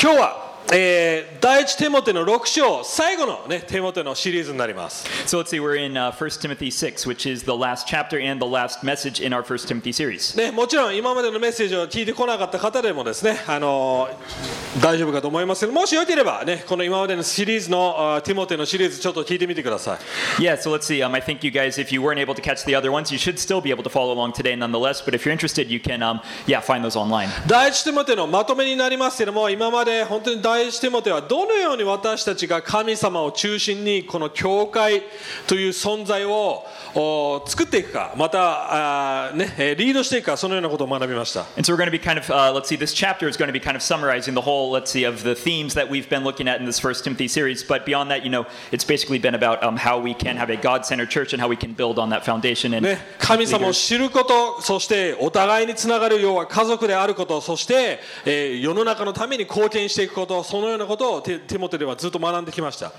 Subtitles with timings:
[0.00, 8.18] 今日は、えー第一テモテの6章最後の、ね、テモテのシリーズになります So let's see, we're in uh, 1 Timothy 6, which is the last chapter
[8.18, 10.36] and the last message in our 1 Timothy series.
[10.36, 19.98] ね、もちろん今までのメッセージを聞いてこなかった方でもですね、あのー大丈夫かと思いますけどもしよければ、ね、この今までのシリーズのあーティモテのシリーズちょっと聞いてみてください
[20.42, 21.02] Yeah, so let's see.
[21.02, 23.18] Um, I think you guys, if you weren't able to catch the other ones, you
[23.18, 25.02] should still be able to follow along today nonetheless.
[25.02, 27.28] But if you're interested, you can, um, yeah, find those online.
[27.48, 35.02] 第一テモテのまとめになりますけども今まで本当に第一テモテはどのように私たちが神様を中心にこの教会
[35.46, 43.48] という存在をお作っていくかまたね、えーリードしていくかそのようなことを学びました And so we're going to be kind of, uh, let's see, this chapter is going
[43.48, 46.24] to be kind of summarizing the whole, let's see, of the themes that we've been
[46.24, 47.62] looking at in this First Timothy series.
[47.62, 50.56] But beyond that, you know, it's basically been about um, how we can have a
[50.56, 52.74] God-centered church and how we can build on that foundation.
[52.74, 62.90] And ね、神様を.知ることそしてお互いにつながる要は家族であることそして、えー世の中のために貢献していくことそのようなことをテ,ティモテではずっと学んできました。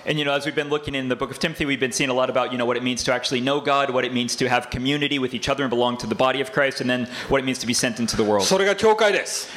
[8.46, 9.50] それが教会です。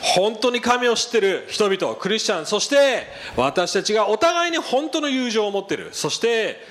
[0.00, 6.64] 本当に神を知ってる人々、クリスチャン、そして私たちがお互いに本当の友情を持ってる、そして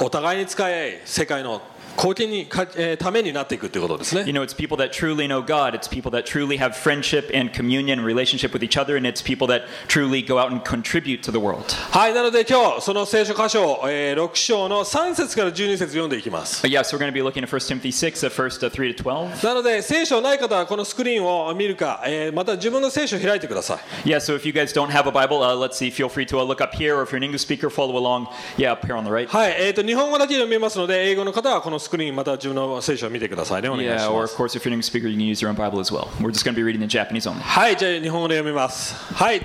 [0.00, 1.60] お互いに使え世界の。
[1.98, 5.74] 貢献にか、えーためになっていくということですね You know, it's people that truly know God.
[5.74, 9.20] It's people that truly have friendship and communion and relationship with each other, and it's
[9.20, 11.74] people that truly go out and contribute to the world.
[11.90, 18.94] はいなので今日その聖書箇所、え6章の3節から12節読んでいきます so we're going to be looking at 1 Timothy 6, the first uh, 3
[18.94, 19.44] to 12.
[19.44, 26.26] なので聖書ない方はこのスクリーンを見るか、えーまた自分の聖書を開いてください Yeah, so if you guys don't have a Bible, uh, let's see, feel free
[26.26, 28.28] to uh, look up here, or if you're an English speaker, follow along.
[28.56, 29.26] Yeah, up here on the right.
[29.28, 35.40] はい、えー、と日本語だけ読めますので英語の方はこのスクリーンまた自分の聖書を見てくださいねお願いし Yeah, ま or す of course, if you're an English speaker, you can use
[35.40, 36.08] your own Bible as well.
[36.20, 37.40] We're just going to be reading in Japanese only.
[37.40, 39.44] はいじゃあ日本語で読みますはい違っ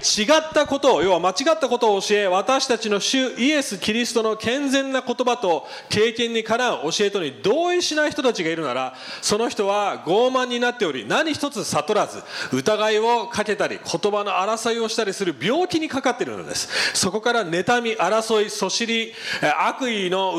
[0.54, 12.22] たことを要は間違ったことを教え私たちの主イエス・キリストの健全な言葉と経験にかなう教えとに同意しない人たちがいるならその人は傲慢になっており何一つ悟らず
[12.52, 20.36] 疑いをかけたり言葉の争いをしたりする病気にかかっているのですそこから妬み争いそしりえー悪意の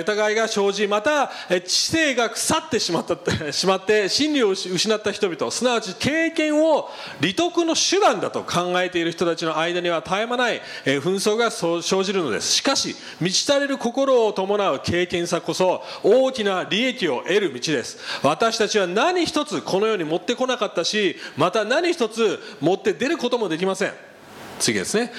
[0.00, 1.28] 疑いが生じまたえー
[1.66, 3.14] 知性が腐ってしまった
[3.52, 6.90] しまって真理を失った人々すなわち経験を
[7.20, 12.52] 利得の手段だと考えている人たちの間には絶え間ない紛争が生じるのです。
[12.52, 17.98] しかし満ち足れる心を伴う経験さこそ大きな利益を得る道です。
[18.22, 24.13] 私たちは何一つこの世に持ってこなかったしまた何一つ持って出ることもできません。
[24.58, 25.12] 次ですね。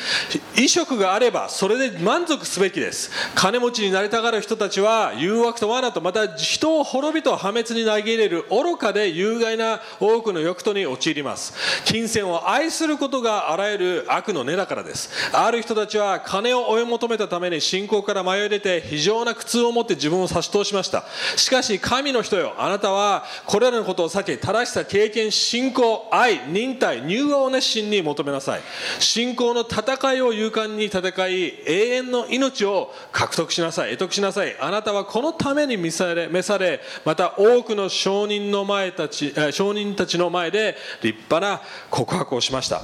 [0.53, 3.12] 衣食があればそれで満足すべきです。
[3.35, 11.53] 金持ちになりたがる人たちは誘惑と罠とまた人を滅びと破滅に投げ入れる愚かで有害な多くの欲とに陥ります。
[11.85, 15.09] 金銭を愛することがあらゆる悪の根だからです。
[15.34, 21.06] ある人たちは金を追い求めたために信仰から迷い出て非常な苦痛を持って自分を差し通しました。
[21.35, 28.62] しかし神の人よあなたはこれらのことを避け正しさ経験信仰愛忍耐入和を熱心に求めなさい。
[29.00, 42.81] 信仰の戦いを勇敢に戦い永遠の命を獲得しなさい得得しなさいあなたはこのために召され召されまた多くの証人の前たちえー証人たちの前で立派な告白をしました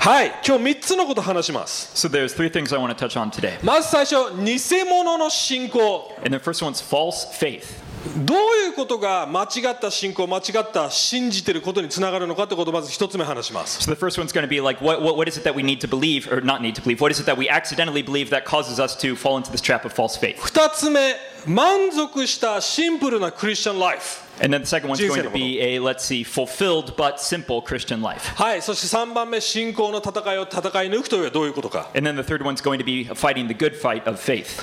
[0.00, 3.58] はい今日3つのことを話します So there's three things I want to touch on today.
[3.64, 7.83] まず最初偽物の信仰 And the first one's false faith.
[8.16, 15.54] どういうことが間違った信仰間違った信じてることにつながるのかということをまず一つ目話します So the first one's going to be like, what, what, what is it that
[15.54, 17.00] we need to believe, or not need to believe?
[17.00, 19.84] What is it that we accidentally believe that causes us to fall into this trap
[19.84, 20.38] of false faith?
[20.40, 21.14] 二つ目
[21.46, 28.02] 満足したシンプルなクリスチャンライフ And then the second one's going to be a, let's see, fulfilled but simple Christian
[28.02, 28.34] life.
[28.34, 34.62] はいそして3番目信仰の戦いを戦い抜くというのはどういうことか And then the third one's going to be fighting the good fight of faith.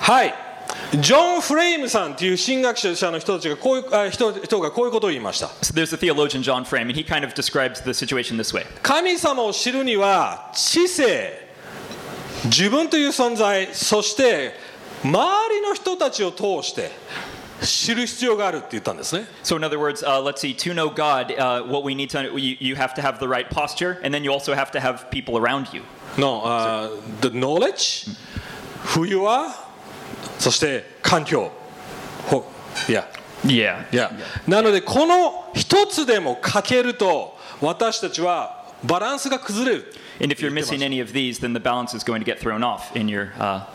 [0.00, 0.34] はい
[0.92, 8.64] ジョン・フレイムさんという神学者の人たちがこういうあ人人がこういうことを言いました So there's the theologian John Frame, and he kind of describes the situation this way.
[8.82, 11.48] 神様を知るには知性
[12.44, 14.52] 自分という存在そして
[15.02, 16.90] 周りの人たちを通して
[17.62, 22.38] 知る必要があるって言ったんですね So, in other words, uh, let's see, to know God, uh, what we need to,
[22.38, 25.10] you, you have to have the right posture, and then you also have to have
[25.10, 25.82] people around you.
[26.18, 28.08] No, uh, the knowledge,
[28.94, 29.54] who you are,
[30.38, 31.50] そして環境。
[32.28, 32.50] ほ
[32.88, 33.08] いや、
[33.44, 33.84] Yeah.
[33.92, 34.10] いや。
[34.46, 39.92] なので、この一つでも欠けると、私たちはバランスが崩れる。
[40.20, 42.96] And if you're missing any of these, then the balance is going to get thrown off
[42.98, 43.66] in your, uh,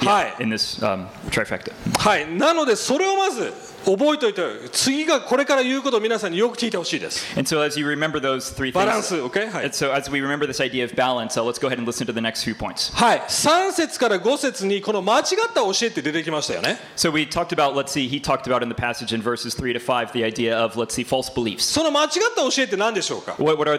[0.00, 0.42] はい。
[0.42, 1.72] in this um, trifecta.
[1.98, 3.52] はい、なのでそれをまず
[3.84, 4.42] 覚えておいて、
[4.72, 7.26] 次がこれから言うことを皆さんによく聞いてほしいです。
[7.36, 9.50] So、バランス、OK?、
[12.94, 13.20] はい。
[13.20, 16.78] 3節から5節にこの間違った教えって出てきましたよね。
[21.62, 23.70] その間違った教えって何でしょうか？What, what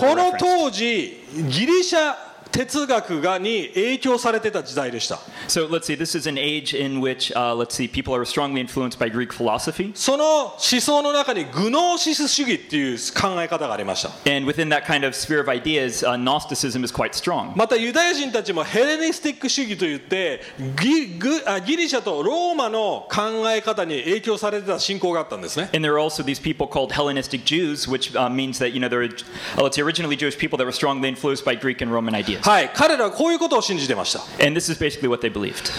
[0.00, 2.25] この当時、ギリシャ。
[2.56, 5.18] 哲学がに影響されてた時代でした
[5.48, 8.60] So let's see, this is an age in which, uh, let's see, people are strongly
[8.60, 9.92] influenced by Greek philosophy.
[9.94, 17.52] その思想の中にグノーシス主義っていう考え方がありました And within that kind of sphere of ideas, uh, Gnosticism is quite strong.
[17.54, 20.40] またユダヤ人たちもヘレニスティック主義といって
[20.80, 28.88] ギグあギリシャとローマの考え方に影響されてた信仰があったんですね And there are also these people called Hellenistic Jews, which uh, means that, you know,
[28.88, 32.14] they're, uh, let's say, originally Jewish people that were strongly influenced by Greek and Roman
[32.14, 32.45] ideas.
[32.46, 35.72] はい彼らはこういうことを信じてました And this is basically what they believed.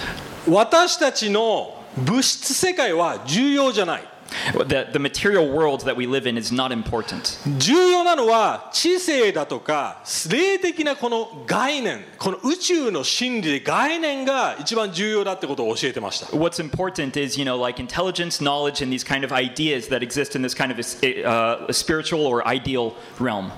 [0.49, 4.03] 私たちの物質世界は重要じゃない
[4.67, 7.39] That the material world that we live in is not important.
[7.57, 20.03] 重要なのは知性だとか霊的なこの概念この宇宙の真理で概念が一番重要だってことを教えてました What's important is, you know, like intelligence, knowledge, and these kind of ideas that
[20.03, 23.53] exist in this kind of uh, spiritual or ideal realm.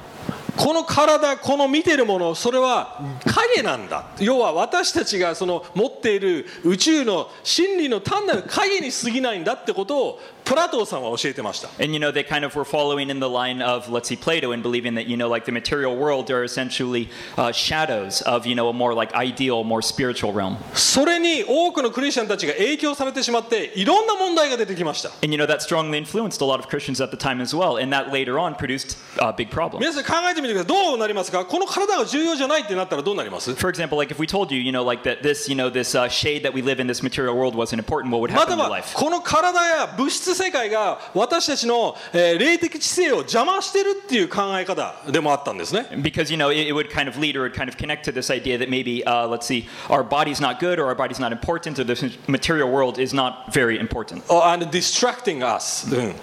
[0.56, 4.06] この体この見てるものそれは影なんだ。
[4.20, 10.20] 要は私たちがその持っている宇宙の真理の単なる影に過ぎないんだってことを
[10.50, 14.52] プラトーさんは教えてました And, you know, they kind of were following in the line of, let's see, Plato
[14.52, 17.08] and believing that, you know, like the material world are essentially
[17.38, 20.58] uh, shadows of, you know, a more like ideal, more spiritual realm.
[20.74, 27.56] それに多くのクリスチャンたちが影響されてしまっていろんな問題が出てきました And, you know, that strongly influenced a lot of Christians at the time as
[27.56, 27.78] well.
[27.80, 29.82] And that later on produced uh, big problems.
[29.82, 35.70] 皆さん考えてみてくださいどうなりますかこの体が重要じゃないってなったらどうなります For example, like if we told you, you know, like that this, you know,
[35.70, 38.40] this uh, shade that we live in this material world wasn't important, what would ま
[38.42, 38.96] happen た in your は life?
[38.96, 48.04] この体や物質世界が私たちの、えー霊的知性を邪魔してるっていう考え方でもあったんですね Because, you know, it, would kind of lead or it would kind of connect
[48.06, 51.20] to this idea that maybe, uh, let's see, our body's not good or our body's
[51.20, 56.16] not important or this material world is not very important Oh, and distracting us、うん、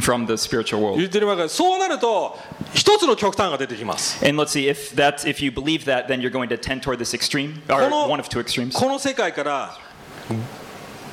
[0.00, 0.98] from the spiritual world.
[0.98, 2.38] 言ってるわけでそうなると
[2.74, 6.98] 一つの極端が出てきます And let's see, if that's if you believe that, then you're going to tend toward
[6.98, 8.72] this extreme, or この one of two extremes.
[8.78, 9.78] この世界から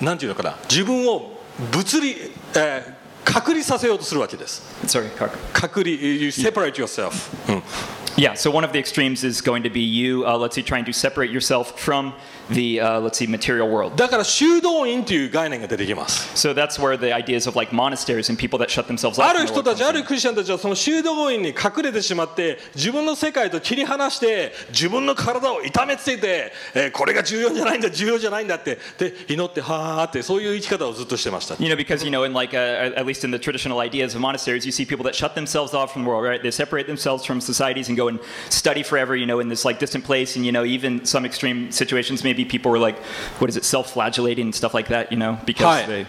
[0.02, 1.32] なんていうのかな自分を
[1.72, 2.16] 物理、
[2.55, 5.37] えー隔離させようとするわけです Sorry, Kaka.
[5.53, 7.13] 隔離 you separate yourself、
[7.49, 7.63] うん
[8.17, 10.85] Yeah, so one of the extremes is going to be you, uh, let's see, trying
[10.87, 12.15] to separate yourself from
[12.51, 13.97] the, uh, let's see, material world.
[13.97, 19.25] だから修道院という概念が出てきます So that's where the ideas of like monasteries and people that shut themselves off.
[19.25, 19.95] あ from る the 人 world たち comes あ in.
[19.97, 34.15] るクリスチャンたちはその修道院に隠れてしまって自分の世界と切り離して自分の体を痛めつけて、えーこれが重要じゃないんだ重要じゃないんだってで祈ってはーってそういう生き方をずっとしてました You know, because you know, in like uh, at least in the traditional ideas
[34.15, 36.43] of monasteries, you see people that shut themselves off from the world, right?
[36.43, 39.79] They separate themselves from societies and go and study forever, you know, in this like
[39.79, 40.37] distant place.
[40.37, 42.98] And you know, even some extreme situations, maybe people were like,
[43.40, 45.86] what is it, self-flagellating and stuff like that, you know, because Hi.
[45.86, 46.08] they.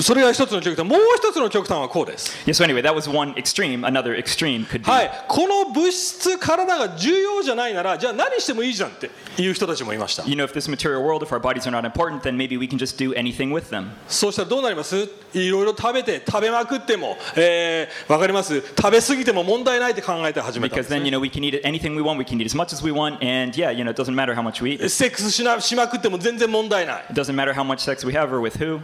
[0.00, 2.52] それが一つの極端もう一つの極端はこうです Yeah.
[2.54, 3.84] So anyway, that was one extreme.
[3.84, 4.90] Another extreme could be.
[4.90, 9.10] はいこの物質体が重要じゃないならじゃあ何してもいいじゃんって
[9.40, 12.66] いう人たちもいました You know, if this material world, if our bodies are not important, then maybe we
[12.68, 13.88] can just do anything with them.
[14.08, 14.96] そうしたらどうなります
[15.34, 22.72] いろいろ食べて食べまくっても、えー、わかります食べ過ぎても問題ないって考えて始めたんで Because す、then, you ね、know, we can eat anything we want, we can eat as much
[22.74, 24.80] as we want, and yeah, you know, it doesn't matter how much we eat.
[24.84, 28.80] It セックスしなしまくっても全然問題ない doesn't matter how much sex we have or with who.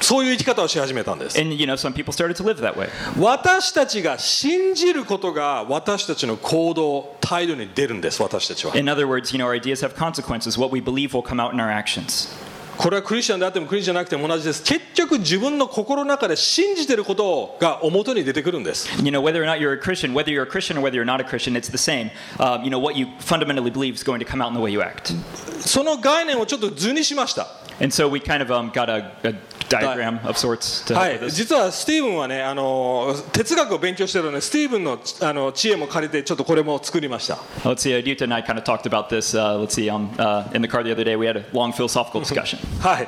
[0.00, 2.88] そういう生き方をし始めたんです And, you know, some people started to live that way.
[3.18, 10.58] 私たちが信じることが私たちの行動態度に出るんです私たちは In other words, you know, our ideas have consequences.
[10.60, 12.28] What we believe will come out in our actions.
[12.76, 20.96] これはクリスチャンであってもクリスチャンじゃなくても同じです結局自分の心の中で信じてることが表に出てくるんです You know, whether or not you're a Christian, whether you're a Christian or whether
[20.96, 22.10] you're not a Christian, it's the same.
[22.40, 24.72] Um, you know, what you fundamentally believe is going to come out in the way
[24.72, 25.14] you act.
[25.60, 27.46] その概念をちょっと図にしました
[27.81, 29.33] And so we kind of um, got a, a
[29.69, 31.29] diagram of sorts to は help い with this.
[31.35, 39.33] 実はスティーブンはねあの哲学を勉強してるのでスティーブンのあの知恵も借りてちょっとこれも作りました Let's see, uh, Yuta and I kind of talked about this.
[39.33, 41.71] Uh, let's see, um, uh, in the car the other day, we had a long
[41.71, 42.59] philosophical discussion.
[42.81, 43.07] はい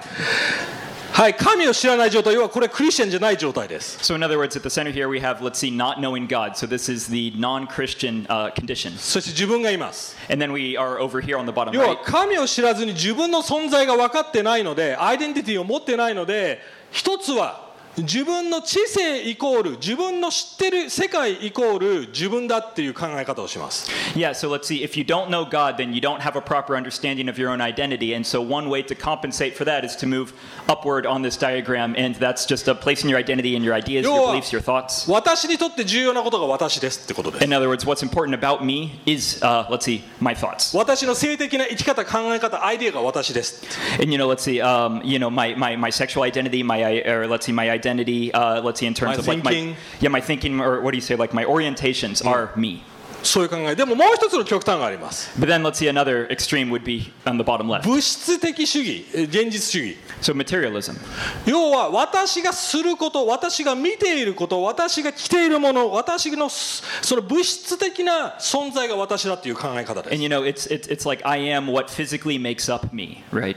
[1.16, 6.26] はい神を知らない状態要はこれクリスチャンじゃない状態です So, in other words, at the center here, we have, let's see, not knowing
[6.26, 6.58] God.
[6.58, 8.98] So, this is the non Christian uh, condition.
[8.98, 17.65] そして自分がいます And then we are over here on the bottom 要は.神を知らずに自分の存在が分かってないのでアイデンティティを持ってないので一つは
[17.97, 24.81] 自分の知性イコール自分の知ってる世界イコール自分だっていう考え方をします Yeah, so let's see.
[24.81, 27.61] If you don't know God, then you don't have a proper understanding of your own
[27.61, 28.13] identity.
[28.15, 30.33] And so, one way to compensate for that is to move
[30.69, 31.93] upward on this diagram.
[31.97, 35.09] And that's just a placing your identity in your ideas, your 要は beliefs, your thoughts.
[35.09, 40.75] 私にとって重要なことが私ですってことです In other words, what's important about me is, uh, let's see, my thoughts.
[40.77, 43.63] 私の性的な生き方考え方アイデアが私です
[44.01, 47.03] And you know, let's see, um, you know, my, my, my sexual identity, my i-
[47.09, 49.76] or let's see, my identity, Uh, let's see, in terms My of like my thinking.
[50.00, 52.82] yeah, my thinking, or what do you say, like my orientations are me.
[53.22, 57.82] そういう考えでももう一つの極端があります But then let's see, another extreme would be on the bottom left.
[57.88, 60.96] 物質的主義え現実主義 So materialism.
[61.44, 72.94] 要は私がすること私が見ていること私が着ているもの私のそその物質的な存在が私だっていう考え方で And す you know, it's, it's, it's like I am what physically makes up
[72.94, 73.56] me, right?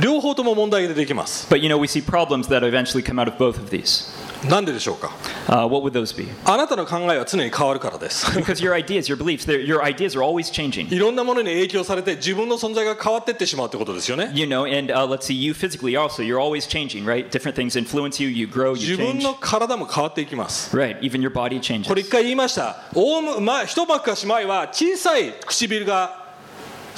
[0.00, 4.12] 両方とも問題が出てきます But you know, we see problems that eventually come out of both of these.
[4.48, 5.10] なんででしょうか
[5.46, 6.26] Uh, what would those be?
[6.44, 10.92] あなたの考えは常に変わるからです Because your ideas, your beliefs, your ideas are always changing.
[10.94, 17.30] いろんなものに影響されて自分の存在が変わっていってしまうってことですよね You know, and uh, let's see, you physically also, you're always changing, right?
[17.30, 19.22] Different things influence you, you grow, 自 you 分 change.
[19.22, 21.88] の体も変わっていきます Right, even your body changes.
[21.88, 26.23] これ一回言いました大む前一昔前は小さい唇が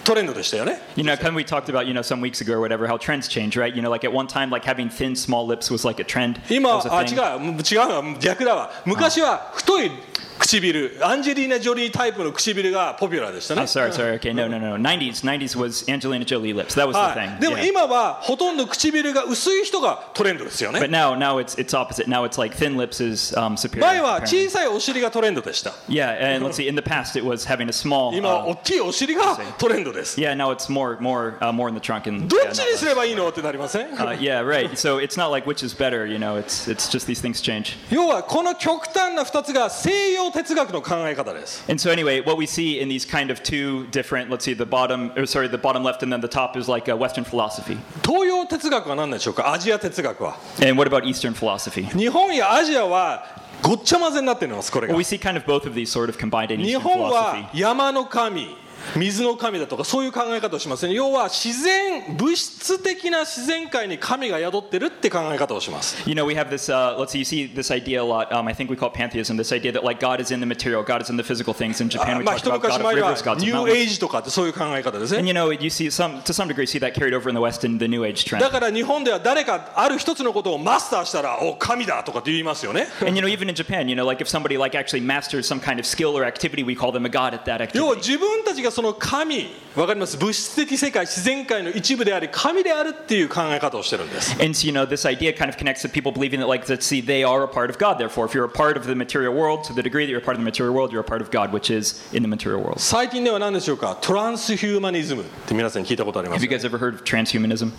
[0.06, 2.88] トレンドでしたよね You know, kind of we talked about, you know, some weeks ago or whatever,
[2.88, 3.74] how trends change, right?
[3.76, 6.40] You know, like at one time, like having thin, small lips was like a trend.
[6.50, 7.16] 今 That was a あ thing.
[7.16, 9.92] 違う違うわ逆だわ昔は太い
[10.39, 14.19] 唇アンジェリーナ・ジョリータイプの唇がポピュラーでしたね Oh, sorry, sorry.
[14.19, 14.77] Okay, no, no, no.
[14.77, 16.75] 90s, 90s was Angelina Jolie lips.
[16.75, 17.37] That was the は thing.
[17.39, 22.07] い、でも.今はほとんど唇が薄い人がトレンドですよ But ね now, now it's it's opposite.
[22.09, 23.81] Now it's like thin lips is um, superior.
[23.81, 26.69] 前は.小さいお尻がトレンドでした Yeah, and let's see.
[26.69, 28.17] In the past, it was having a small.
[28.17, 32.29] 今は um, 大きいお尻がトレンドです yeah, now it's more, more, uh, more in the trunk and.
[32.29, 34.71] どっちにす.ればいいのってなりません Uh, yeah, right.
[34.77, 36.07] So it's not like which is better.
[36.07, 37.77] You know, it's it's just these things change.
[37.91, 44.44] 要はこの極端な2つが西洋 哲学の考え方です And so anyway, what we see in these kind of two different, let's
[44.44, 46.96] see, the bottom, or sorry, the bottom left and then the top is like a
[46.96, 47.78] Western philosophy.
[48.04, 51.84] 東洋哲学は何でしょうかアジア哲学は And what about Eastern philosophy?
[51.98, 53.24] 日本やアジアは
[53.62, 56.80] ごっちゃ混ぜになってるんですこれ Well, が we see kind of both of these sort of combined in 日 Eastern
[56.82, 57.14] 本 philosophy.
[57.44, 58.56] は山の神
[58.95, 68.33] 水の神だとかそういう考え方をしますね要は自然物質的な自然界に神が宿ってるって考え方をします You know, we have this, uh, let's see, you see this idea a lot.
[68.33, 70.83] Um, I think we call pantheism, this idea that like God is in the material,
[70.85, 71.81] God is in the physical things.
[71.81, 73.77] In Japan, we まあ talk 一 about 昔 God of rivers, gods ニ of mountains.
[73.77, 77.29] イジとかってそういう考え方です And ね you know, you see some, to some degree, see that carried over
[77.29, 78.41] in the West in the New Age trend.
[78.41, 85.47] だから日本では誰かある一つのことをマスターしたらお神だとかって言いますよね And you know, even in Japan, you know, like if somebody like actually masters
[85.47, 88.17] some kind of skill or activity, we call them a god at that 要は activity.
[88.17, 96.69] 自分たちがその神わかります物質的世界自然界の一部であり神であるっていう考え方をしてるんです And so, you know, this idea kind of connects to people believing that, like,
[96.69, 97.97] let's see, they are a part of God.
[97.97, 100.23] Therefore, if you're a part of the material world, to the degree that you're a
[100.23, 102.61] part of the material world, you're a part of God, which is in the material
[102.61, 102.79] world.
[102.79, 107.73] 最近では何でしょうかトランスヒューマニズムって皆さん聞いたことありま Have す you guys ever heard of transhumanism?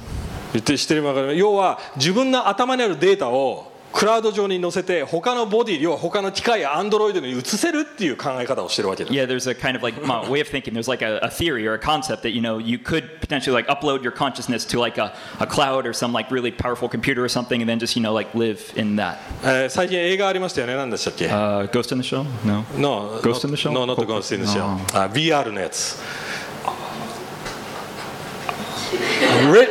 [0.54, 10.74] 言って知ってるわかります要は自分の頭にあるデータをクラウド上に載せて他のボディ要は他の機械やアンドロイドに移せるっていう考え方をしてるわけです Yeah, there's a kind of like my way of thinking.
[10.74, 13.68] There's like a, a theory or a concept that you know you could potentially like
[13.70, 17.30] upload your consciousness to like a, a cloud or some like really powerful computer or
[17.30, 19.18] something, and then just you know like live in that.
[19.44, 22.26] えー最近映画ありましたよね何でしたっけ Uh, Ghost in the Shell?
[22.46, 22.64] No.
[22.78, 23.74] No, Ghost in the Shell?
[23.74, 24.64] No, not Ghost in the Shell.
[24.94, 25.98] あ VR のやつ。
[29.53, 29.67] レ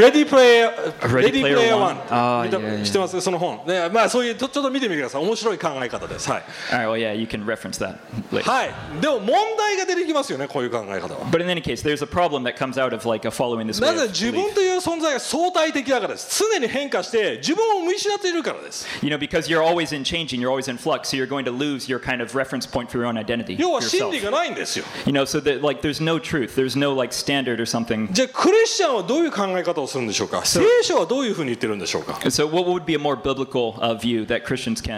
[0.00, 6.88] レディプレイヤー Ready Player One あー見たいやいや知ってますその本ねまあそういうちょちょっと見てみてください面白い考え方ですはい All right.
[6.88, 7.96] Well, yeah, you can reference that
[8.32, 8.50] later.
[8.50, 13.66] はいでも問題が出てきますよねこういう考え方は But in any case, there's a problem that comes out of like a following
[13.66, 14.44] this way な of ぜ自 belief.
[14.46, 21.44] 分という存在が相対的だからです常に変化して自分を見失っているからです You know, because you're always in changing, you're always in flux, so you're going
[21.44, 23.56] to lose your kind of reference point for your own identity.
[23.58, 24.12] 要は for 真 yourself.
[24.12, 28.08] 理がないんですよ You know, so that like there's no truth, there's no like standard or something.
[28.12, 30.45] じゃあクリ リスチャンはどういう考え方をするんでしょうか？
[30.45, 32.19] 聖書はどういうふうに言ってるんでしょうか？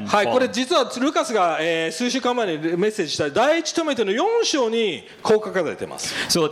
[0.07, 6.13] はい、これ実はルカスが、えー、数週間前にメッセージした第一トメトの4章にこう書かれています。
[6.29, 6.47] So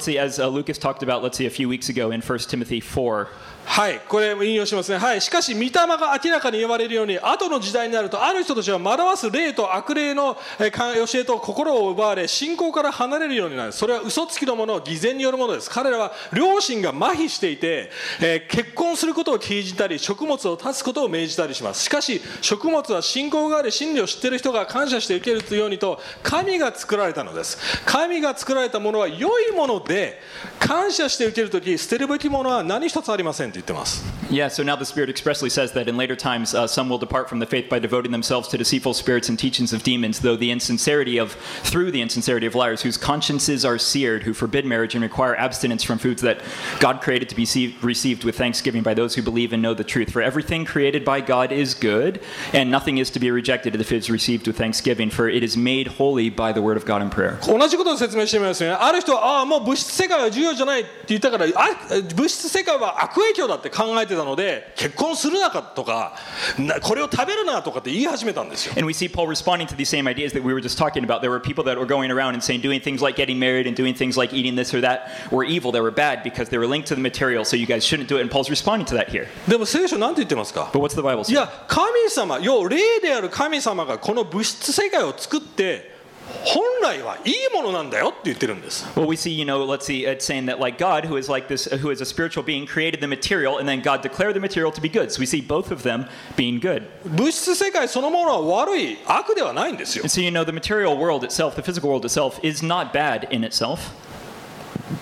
[3.72, 4.98] はい、これ引用しますね。
[4.98, 13.72] はい、しかし、御霊が明らかに言われるように、後の時代になると、ある人たちは惑わす霊と悪霊の教えと心を奪われ、信仰から離れるようになる。
[13.72, 15.70] それは嘘つきのもの、偽善によるものです。
[15.70, 21.84] 彼らは良心が麻痺していて、えー結婚することを禁じたり、食物を断つことを命じたりします。
[21.84, 27.60] しかし、食物は信仰があり、真理を知っている人が感謝して受けるようにと、神が作られたのです。
[27.86, 30.20] 神が作られたものは良いもので、
[30.60, 36.99] 感謝して受けるとき、捨てるべきものは何一つありませんって 言ってます Yeah, so now the Spirit expressly says that in later times uh, some will
[36.99, 40.37] depart from the faith by devoting themselves to deceitful spirits and teachings of demons, though
[40.37, 44.95] the insincerity of, through the insincerity of liars, whose consciences are seared, who forbid marriage
[44.95, 46.41] and require abstinence from foods that
[46.81, 49.85] God created to be see- received with thanksgiving by those who believe and know the
[49.85, 50.11] truth.
[50.11, 52.21] For everything created by God is good,
[52.53, 55.57] and nothing is to be rejected if it is received with thanksgiving, for it is
[55.57, 57.39] made holy by the word of God in prayer.
[57.47, 66.16] 同じことを説明してみますねある人はああもう物質世界は重要じゃないって言ったからあ物質世界は悪影響 だって考えてたので結婚するなかとか
[66.58, 71.22] なこれを食べるなとかって言い始めたんですよ And we see Paul responding to these same ideas that we were just talking about.
[71.22, 73.76] There were people that were going around and saying doing things like getting married and
[73.76, 76.68] doing things like eating this or that were evil, they were bad because they were
[76.68, 78.22] linked to the material, so you guys shouldn't do it.
[78.22, 79.28] And Paul's responding to that here.
[79.48, 81.36] でも聖書なんて言ってますか But what's the Bible い say?
[81.36, 85.99] や神様要霊である神様がこの物質世界を作って
[86.45, 91.49] 本来はいいものなんだよって言ってるんです Well, we see, you know, let's see, it's saying that like God, who is like
[91.49, 94.73] this, who is a spiritual being, created the material, and then God declared the material
[94.73, 95.11] to be good.
[95.13, 96.85] So we see both of them being good.
[97.05, 102.93] 物質世界そのものは悪い悪ではないんですよ And so, you know, the material world itself, the physical world itself, is not
[102.93, 103.93] bad in itself.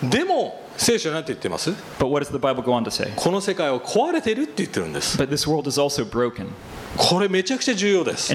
[0.02, 3.12] でも聖書なんて言ってます But what does the Bible go on to say?
[3.16, 6.48] この世界は壊れてるって言ってるんです But this world is also broken.
[6.97, 8.31] これめちゃくちゃ重要です.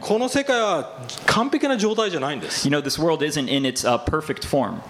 [0.00, 4.80] この世界は完璧な状態じゃないんです You know, this world isn't in its uh, perfect form.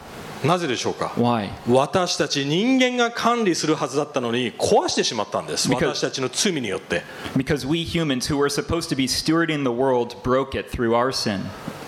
[0.45, 1.49] なぜでしょうか Why?
[1.69, 7.03] 私たち人間が管理するはずだったのに壊してしまったんです Because- 私たちの罪によって
[7.37, 11.13] Because we humans who were supposed to be stewarding the world broke it through our
[11.13, 11.41] sin.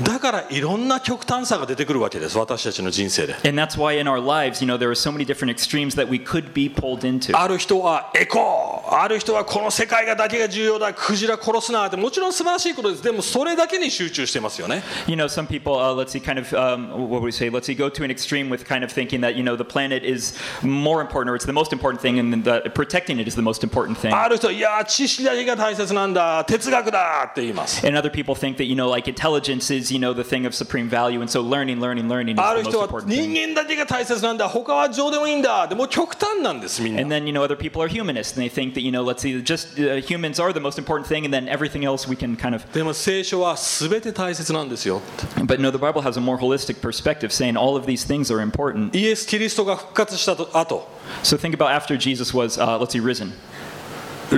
[0.02, 5.94] だからいろんな極端さが出てくるわけです私たちの人生で And that's why in our lives, you know, there are so many different extremes
[5.96, 7.34] that we could be pulled into.
[7.38, 17.48] ある人はエコーある人はこの世界がだけが重要だクジラ殺すなってもちろん素晴らしいことですでもそれだけに集中してますよね You know, some people, uh, let's see, kind of, um, what would we say?
[17.48, 20.03] Let's see, go to an extreme with kind of thinking that, you know, the planet
[20.03, 23.41] is more important or it's the most important thing and that protecting it is the
[23.41, 24.13] most important thing.
[24.13, 30.45] ある人はいや知識だけが大切なんだ哲学だって言います And other people think that, you know, like intelligence is, you know, the thing
[30.45, 31.21] of supreme value.
[31.21, 33.47] And so learning, learning, learning あ is る the 人 most は important 人 thing.
[33.47, 38.91] 間だけが大切なんだ他はどうでもいいんだでもう極端なんですみん And な then, you know, other people are humanists and they think that, you
[38.91, 42.07] know, let's see, just uh, humans are the most important thing and then everything else
[42.07, 42.63] we can kind of.
[42.73, 45.01] でも聖書は全て大切なんですよ
[45.37, 48.34] But no, the Bible has a more holistic perspective saying all of these things are
[48.35, 48.95] important.
[48.97, 50.87] イエス・キリストが復活したと後
[51.23, 53.33] So think about after Jesus was, uh, let's see, risen.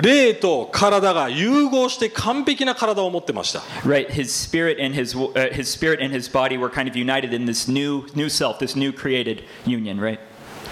[0.01, 6.95] 霊と体が融合して完璧な体を持ってました Right, his spirit and his uh, his spirit and his body were kind of
[6.95, 9.99] united in this new new self, this new created union.
[9.99, 10.19] Right.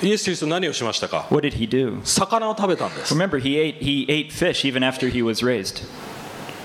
[0.02, 2.02] イエス・キリスト何をしましたか What did he do?
[2.04, 5.84] 魚を食べたんです Remember, he ate he ate fish even after he was raised.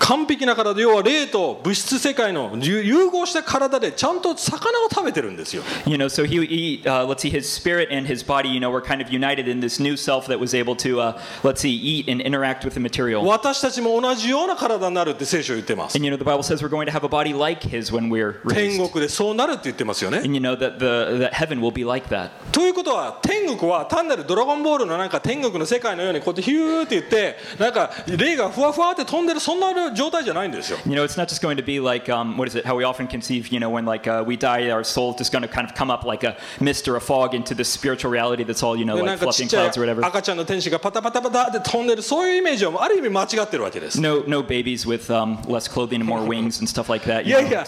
[0.01, 8.59] 完璧な体要は霊と物質世界の融融合した体でちゃんと魚を食べてるんですよ You know, so he, he uh, let's see, his spirit and his body, you
[8.59, 11.61] know, were kind of united in this new self that was able to, uh, let's
[11.61, 13.23] see, eat and interact with the material.
[13.23, 17.91] 私たちも同じような体になるって聖書言ってます And you know, the Bible says we're going to have a body like his
[17.93, 18.89] when we're 天 raised.
[18.91, 22.31] 国でそうなるって言ってますよね And you know that the that heaven will be like that.
[22.51, 32.65] ということは天国は単なるドラゴンボールのなんか天国の世界のようにこうやってヒューって言ってなんか霊がふわふわって飛んでるそんな状態じゃないんですよ You know, it's not just going to be like um, what is it?
[32.65, 35.31] How we often conceive, you know, when like uh, we die, our soul is just
[35.31, 38.11] going to kind of come up like a mist or a fog into this spiritual
[38.11, 40.03] reality that's all you know, like fluffing clouds or whatever.
[40.05, 47.23] 赤ちゃんの天使がパタパタパタって飛んでるそういうイメージはある意味間違ってるわけです No, no babies with um, less clothing and more wings and stuff like that.
[47.25, 47.41] いや?
[47.41, 47.65] いや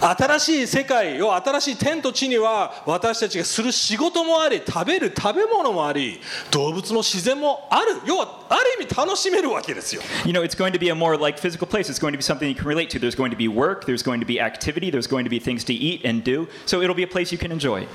[0.00, 11.90] 新しい世界要は新しい天と地には私たちがする仕事もあり食べる食べ物もあり動物の自然もある要はある意味楽しめるわけですよ You know, it's going to be a more like physical place.
[11.90, 12.98] It's going to be something you can relate to.
[12.98, 13.84] There's going to be work.
[13.84, 14.90] There's going to be activity.
[14.90, 16.48] There's going to be things to eat and do.
[16.66, 17.86] So it'll be a place you can enjoy.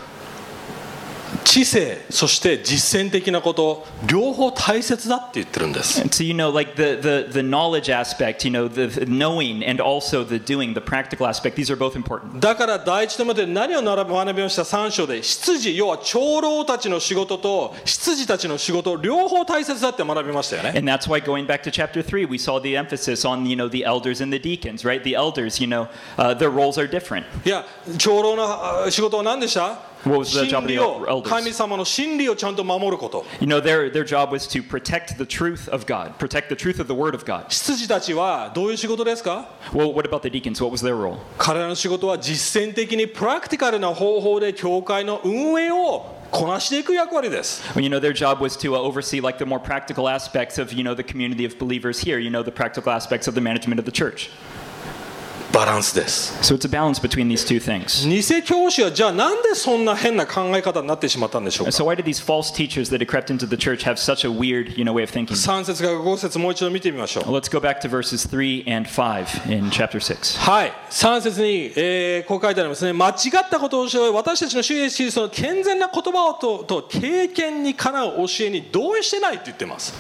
[1.43, 9.81] 知性そして実践的なこと両方大切だって言ってるんです so you know, like the the the knowledge aspect, you know, the, knowing and
[9.81, 11.55] also the doing, the practical aspect.
[11.55, 12.39] These are both important.
[12.39, 23.55] だから第一と目で何を学びました3章で執事要は長老たちの仕事と執事たちの仕事両方大切だって学びましたよね And that's why going back to chapter three, we saw the emphasis on you
[23.55, 25.03] know the elders and the deacons, right?
[25.03, 25.87] The elders, you know,
[26.17, 27.25] uh, their roles are different.
[27.45, 27.65] いや
[27.97, 28.43] 長老の
[28.85, 31.28] あ仕事は何でした What was the job 真 of the 理を elders?
[31.28, 36.56] 神様の真理をちゃんと守ること You know, their their job was to protect the truth of God, protect the
[36.56, 37.44] truth of the Word of God.
[37.48, 40.60] 執事たちはどういう仕事ですか Well, what about the deacons?
[40.60, 41.18] What was their role?
[41.38, 50.58] 彼らの仕事は実践的にプラクティカルな方法で教会の運営をこなしていく役割です Well, you know, their job was to uh, oversee like the more practical aspects
[50.60, 52.18] of you know the community of believers here.
[52.18, 54.30] You know, the practical aspects of the management of the church.
[55.53, 56.37] バランスです。
[56.41, 56.57] So、
[58.09, 61.67] 偽教師はじゃあなんでそんな変な考え方になってしまったんでしょう
[65.35, 67.23] ?3、so 5節もう一度見てみましょう。
[70.39, 72.93] はい、3節に、えー、こう書いてありますね。
[72.93, 79.93] 間違ったことを教え、私たちの主イエス・キの健全な言葉と,と経験にかなう教えに同意してないって言ってます。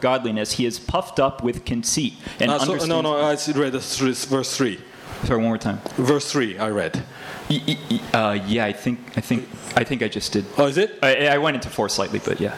[0.00, 4.56] Godliness, he is puffed up with conceit and Uh, so, no, no, I read verse
[4.56, 4.80] 3.
[5.24, 5.80] Sorry, one more time.
[5.96, 7.02] Verse 3, I read.
[8.12, 10.44] Uh, yeah, I think, I think, I think I just did.
[10.58, 10.98] Oh, is it?
[11.02, 12.56] I, I went into four slightly, but yeah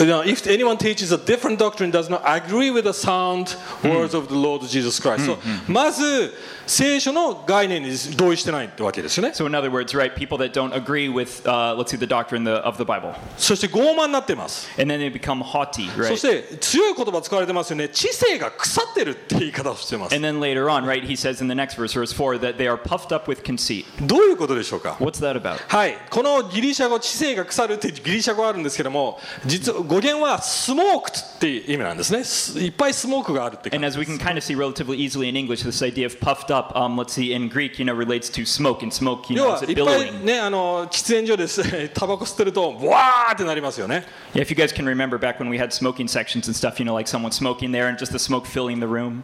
[0.00, 4.28] Now, if anyone teaches a different doctrine, does not agree with the sound words of
[4.28, 5.26] the Lord Jesus Christ.
[5.26, 6.32] So, まず、
[6.68, 9.30] 聖書の概念に同意してないってわけですよね。
[9.34, 12.44] So, in other words, right, people that don't agree with, uh, let's see, the doctrine
[12.44, 14.68] the, of the Bible, そして傲慢になってます。
[14.80, 16.16] and then they become haughty, そ right?
[16.16, 17.88] して強い言葉使われてますよね。
[17.88, 20.14] 知性が腐ってるって言い方をしてます。
[20.14, 22.68] And then later on, right, he says in the next verse, verse 4, that they
[22.68, 23.86] are puffed up with conceit.
[24.06, 25.56] どういうことでしょうか What's that about?
[25.66, 32.24] はい、このギリシャ語、知性が腐るっていうギリシャ語があるんですけども、実は 語源はスモークっていう意味なんですね。
[32.24, 36.18] すいっぱいスモークがあるって感 And じ as we can kind of see relatively easily in English, this idea of
[36.20, 39.38] puffed up, um, let's see, in Greek, you know, relates to smoke, and smoke, you
[39.38, 40.24] 要 know, は is い it っぱい billowing?
[40.24, 44.04] ね、あの喫煙所ですタバコ吸ってると、わーってなりますよね。
[44.34, 46.84] Yeah, if you guys can remember back when we had smoking sections and stuff, you
[46.84, 49.22] know, like someone smoking there and just the smoke filling the room.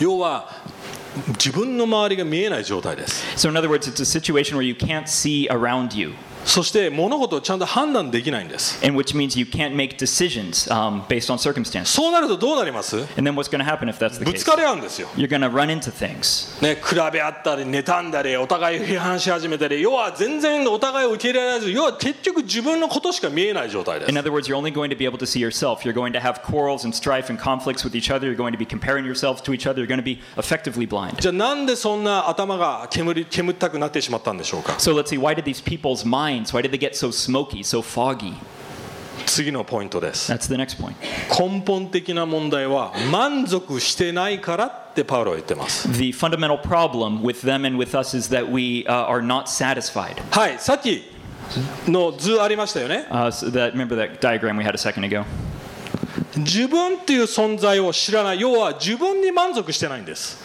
[0.00, 0.50] 要は
[1.38, 3.24] 自分の周りが見えない状態です。
[3.36, 6.12] So, in other words, it's a situation where you can't see around you,
[6.45, 8.79] そして物事をちゃんと判断できないんです。
[8.85, 11.85] and which means you can't make decisions um, based on circumstances.
[11.85, 14.39] そうなるとどうなります And then what's going to happen if that's the ぶ case?
[14.39, 15.07] つかり合うんですよ。
[15.15, 16.61] You're going to run into things.
[16.61, 25.85] ね、比べ合ったり妬んだりお互い批判し始めたり要は全然お互いを受け入れられず要は結局自分のことしか見えない状態です In other words, you're only going to be able to see yourself.
[25.85, 28.27] You're going to have quarrels and strife and conflicts with each other.
[28.27, 29.79] You're going to be comparing yourselves to each other.
[29.81, 31.19] You're going to be effectively blind.
[31.21, 37.62] じゃあなんでそんな頭が煙り煙ったくなってしまったんでしょうか So let's see, why did these people's minds, why did they get so smoky,
[37.62, 38.34] so foggy?
[39.26, 40.94] 次のポイントです That's the next point.
[41.30, 49.44] 根本的な問題は満足してないからってパウロは言ってます The fundamental problem with them and with us is that we uh, are not
[49.48, 50.22] satisfied.
[50.30, 51.02] はいさっき
[51.88, 55.24] の図ありましたよね Uh, so that, remember that diagram we had a second ago?
[56.37, 58.39] 自分という存在を知らない。
[58.39, 60.37] 要は自分に満足してないんです。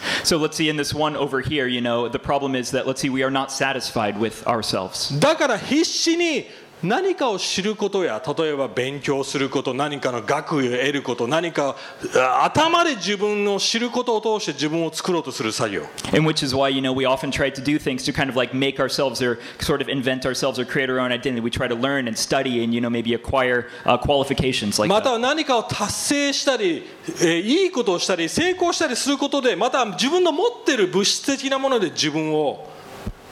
[5.19, 6.45] だから必死に
[6.83, 11.75] 何かを知ることや例えば勉強すること何かの学位を得ること何か
[12.15, 18.35] あ頭で自分を知ることを通して自分を作ろうとする作業 And which is why, you know, we often try to do things to kind of
[18.35, 21.41] like make ourselves or sort of invent ourselves or create our own identity.
[21.41, 25.09] We try to learn and study and, you know, maybe acquire uh, qualifications like また
[25.09, 25.13] that.
[25.13, 26.83] は何かを達成したり、
[27.21, 32.67] えーいいことをしたり成功したりすることでまた自分の持っている物質的なもので自分を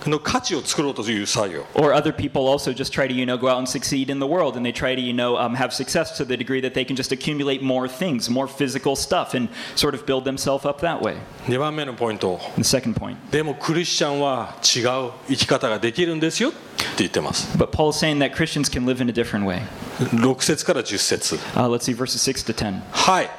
[0.06, 4.18] の価値を作ろうという作業 Or other people also just try to, you know, go out and succeed in
[4.18, 6.72] the world and they try to, you know, um, have success to the degree that
[6.72, 10.80] they can just accumulate more things, more physical stuff and sort of build themselves up
[10.80, 11.18] that way.
[11.48, 13.16] 2番目のポイント And the second point.
[13.30, 16.58] でもクリスチャンは違う生き方ができるんですよって
[17.00, 19.60] 言ってます But Paul's saying that Christians can live in a different way.
[19.98, 22.80] 6節から10節 Uh, let's see verses 6 to 10.
[22.90, 23.30] はい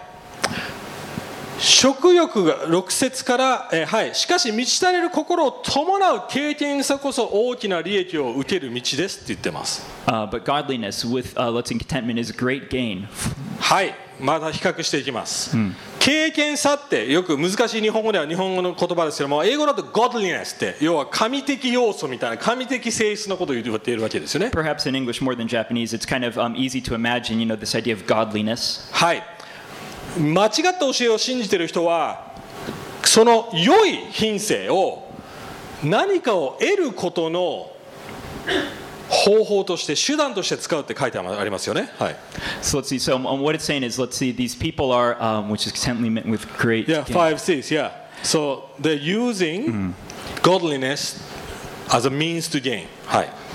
[1.59, 13.09] 食欲が6節から、えーはい、しかし満ち足れる心を伴う経験さこそ大きな利益を受ける道ですって言ってます Uh, but godliness with, uh, let's see, contentment is great gain.
[13.59, 15.57] はいまた比較していきます、
[15.99, 27.41] 経験さってよく難しい日本語では日本語の言葉ですけども英語だと godliness って要は神的要素みたいな神的性質のことを言っているわけですよね Perhaps in English more than Japanese, it's kind of um, easy to imagine,
[27.41, 28.89] you know, this idea of godliness.
[28.93, 29.36] はい
[30.19, 32.33] 間違った教えを信じている人は
[33.05, 35.11] その良い品性を
[35.83, 37.71] 何かを得ることの
[39.09, 42.17] 方法として手段として使うって書いてありますよねはい
[42.63, 42.99] So let's see.
[42.99, 46.11] So um, what it's saying is, let's see, these people are, um, which is contently
[46.11, 46.89] met with great.
[46.89, 47.15] Yeah, gain.
[47.15, 47.93] five, six, yeah.
[48.23, 49.95] So they're using
[50.43, 51.23] godliness
[51.93, 52.89] as a means to gain.
[53.07, 53.46] はい。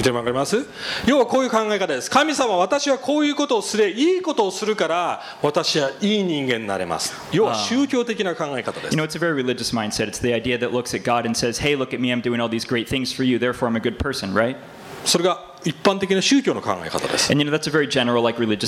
[0.00, 0.64] 見てもわかります
[1.06, 2.10] 要はこういう考え方です。
[2.10, 7.12] 神様は私はこういうことをすれ、いいことをするから私はいい人間になれます。
[7.32, 9.02] 要は宗教的な考え方です You。
[9.02, 10.08] know, it's a very religious mindset.
[10.08, 12.40] It's the idea that looks at God and says, hey, look at me, I'm doing
[12.40, 14.56] all these great things for you, therefore I'm a good person, right?
[15.04, 17.30] それが一般的な宗教の考え方です。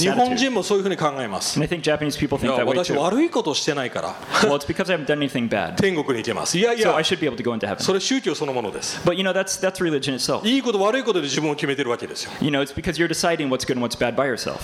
[0.04, 1.58] You、日本人もそういうふうに考えます。
[2.82, 4.14] 私は悪いことしてないから。
[5.76, 6.58] 天国に行けます。
[6.58, 6.92] いやいや、
[7.82, 9.00] それ宗教そのものです。
[9.04, 9.14] But,
[10.44, 12.32] いいこと、悪いことで自分を決めてるわけですよ。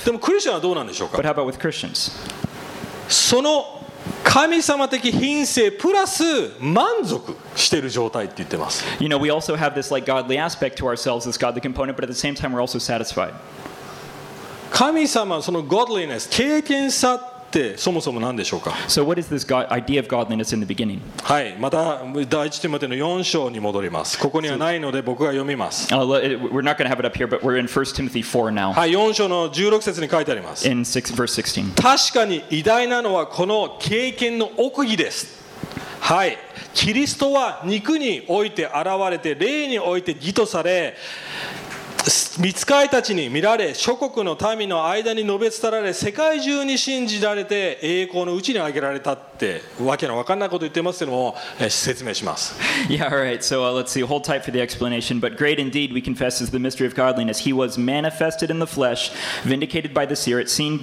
[0.05, 1.53] でもクリスチャンはどうなんでしょうか？But how about
[3.09, 3.78] その。
[4.25, 6.23] 神様的品性プラス
[6.61, 12.05] 満足している状態って言ってます You know, we also have this like godly aspect to ourselves, this godly component, but
[12.05, 13.35] at the same time, we're also satisfied.
[14.71, 18.77] 神様その godliness 経験さってそもそも何でしょうか、
[21.23, 24.19] はい、また第一手までの4章に戻ります。
[24.19, 25.93] ここにはないので僕が読みます。
[28.73, 30.69] はい、4章の16節に書いてあります。
[31.75, 35.39] 確かに偉大なのはこの経験の奥義です。
[36.01, 36.39] はい、
[36.75, 38.75] キリストは肉において現
[39.11, 40.95] れて、霊において義とされ、
[42.39, 52.55] 見つかいたちに見られ諸国の民の間に述べ伝られ世界中に信じられて栄光のうちに挙げられたってわけのわかんないこと言ってますけどもえー説明します
[52.89, 53.43] Yeah, all right.
[53.43, 54.03] So uh, let's see.
[54.03, 55.21] Hold tight for the explanation.
[55.21, 57.41] But great indeed, we confess, is the mystery of godliness.
[57.41, 59.11] He was manifested in the flesh,
[59.43, 60.79] vindicated by the Spirit, seen,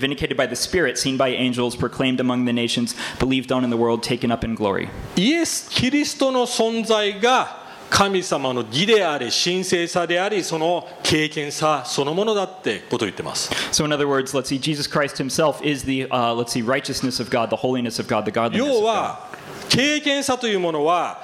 [0.00, 3.76] vindicated by the Spirit, seen by angels, proclaimed among the nations, believed on in the
[3.76, 4.88] world, taken up in glory.
[5.16, 14.58] イエス・キリストの存在が神様の義であり神聖さでありその経験さそのものだってことを言ってます So, in other words, let's see.
[14.58, 18.24] Jesus Christ Himself is the uh, let's see righteousness of God, the holiness of God,
[18.24, 18.58] the godliness.
[18.58, 18.86] 要 Of God.
[18.86, 19.28] は
[19.68, 21.22] 経験さというものは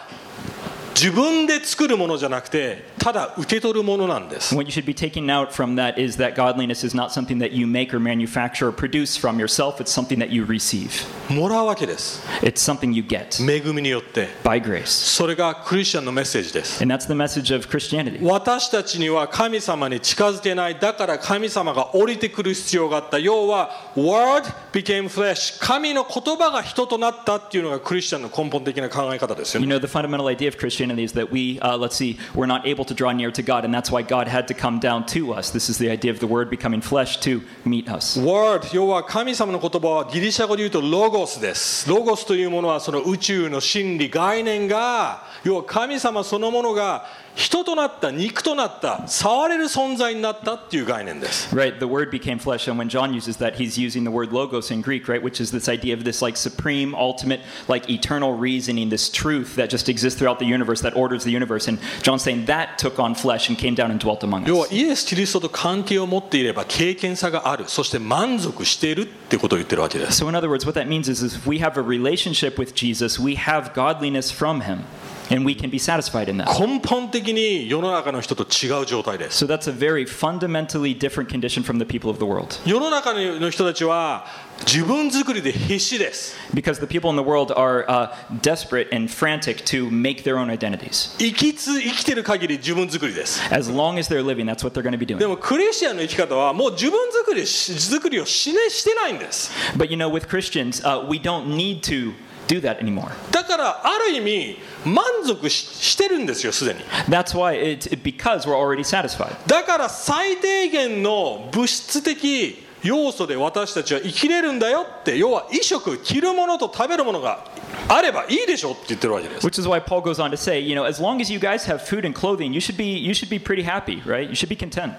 [0.94, 7.38] 自分で作るものじゃなくてただ受け取るものなんです what you should be taking out from that is that godliness is not something
[7.38, 9.80] that you make or manufacture or produce from yourself.
[9.80, 11.04] It's something that you receive.
[11.28, 14.86] もらうわけです It's something you get 恵みによって by grace.
[14.86, 18.22] それがクリスチャンのメッセージです And that's the message of Christianity.
[18.24, 31.32] 私たちには神様に近づけないだから神様が降りてくる必要があった要は Word became flesh 神の言葉が人となったっていうのがクリスチャンの根本的な考え方ですよ You ね know, the fundamental idea of Christianity is that
[31.32, 34.01] we, uh, let's see, we're not able to draw near to God, and that's why
[34.01, 35.51] God had to come down to us.
[35.51, 38.17] This is the idea of the Word becoming flesh to meet us.
[38.17, 54.05] Word 要は神様の言葉はギリシャ語で言うとロゴスですロゴスというものはその宇宙の真理概念が要は神様そのものが 人となった肉となった触れる存在になったっていう概念です Right, the Word became flesh, and when John uses that, he's using
[54.05, 57.40] the word logos in Greek, right, which is this idea of this like supreme, ultimate,
[57.68, 61.68] like eternal reasoning, this truth that just exists throughout the universe, that orders the universe.
[61.68, 64.75] And John's saying that took on flesh and came down and dwelt among 要は us.
[64.75, 72.75] イエス・キリストと関係を持っていれば経験差があるそして満足しているってことを言ってるわけです So, in other words, what that means is if we have a relationship with
[72.75, 74.85] Jesus, we have godliness from Him,
[75.32, 76.47] and we can be satisfied in that.
[76.60, 82.60] 根本的に世の中の人と違う状態です So that's a very fundamentally different condition from the people of the world.
[82.65, 84.25] 世の中の人たちは
[84.65, 90.49] 自分作りで必死です Because the people in the world are uh, desperate and frantic to make their own
[90.49, 91.15] identities.
[91.17, 95.27] 生きつ生きてる限り自分作りです As long as they're living, that's what they're going to be で doing.
[95.27, 102.13] もクリスチャンの生き方はもう自分作りし作りをし,、ね、してないんです But you know, with Christians, uh, we don't need to
[102.52, 103.10] do that anymore.
[103.30, 109.34] だからある意味満足ししてるんですよすでに That's why it's it, because we're already satisfied.
[109.46, 117.46] だから最低限の物質的要素で私たちは生きれるんだよって要は衣食着るものと食べるものが
[117.88, 121.64] あればいいでしょって言ってるわけです Which is why Paul goes on to say, you know, as long as you guys
[121.66, 124.28] have food and clothing, you should be you should be pretty happy, right?
[124.28, 124.94] You should be content.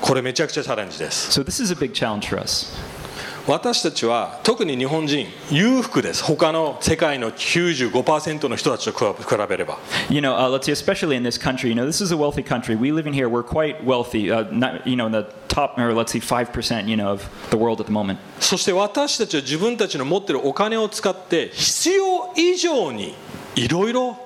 [0.00, 2.72] これめちゃくちゃチャレンジです So this is a big challenge for us.
[3.46, 9.78] 私たちは特に日本人裕福です他の世界の95%の人たちと比べれば
[10.10, 12.42] You know, uh, let's see, especially in this country, you know, this is a wealthy
[12.42, 12.76] country.
[12.76, 15.94] We live in here, we're quite wealthy, uh, not, you know, in the top, or
[15.94, 18.18] let's see, 5%, you know, of the world at the moment.
[18.40, 23.14] そして私たちは自分たちの持っているお金を使って必要以上に
[23.56, 24.16] いろいろ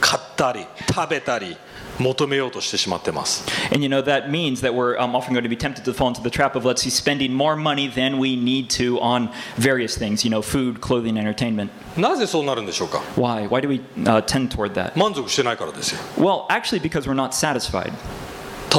[0.00, 1.56] 買ったり食べたり
[2.00, 6.08] 求めようとしてしまってます And, you know, that means that we're um, often going to be tempted to fall
[6.08, 9.96] into the trap of, let's see, spending more money than we need to on various
[9.98, 11.70] things, you know, food, clothing, entertainment.
[11.96, 13.48] なぜそうなるんでしょうか Why?
[13.48, 14.98] Why do we uh, tend toward that?
[14.98, 17.92] 満足してないからですよ Well, actually, because we're not satisfied.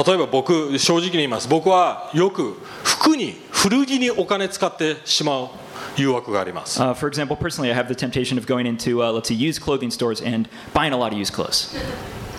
[0.06, 5.48] 例えば僕正直に言います僕はよく服に古着にお金使ってしまう
[5.98, 9.60] 誘惑があります Uh, for example, personally, I have the temptation of going into, uh, let's see, used
[9.60, 11.76] clothing stores and buying a lot of used clothes.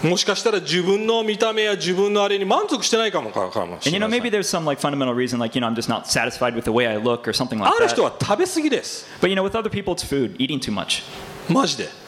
[0.04, 3.52] もしかしたら自分の見た目や自分のあれに満足してないかもしれない。
[7.70, 9.08] ある人は食べすぎです。
[11.50, 12.03] マジで。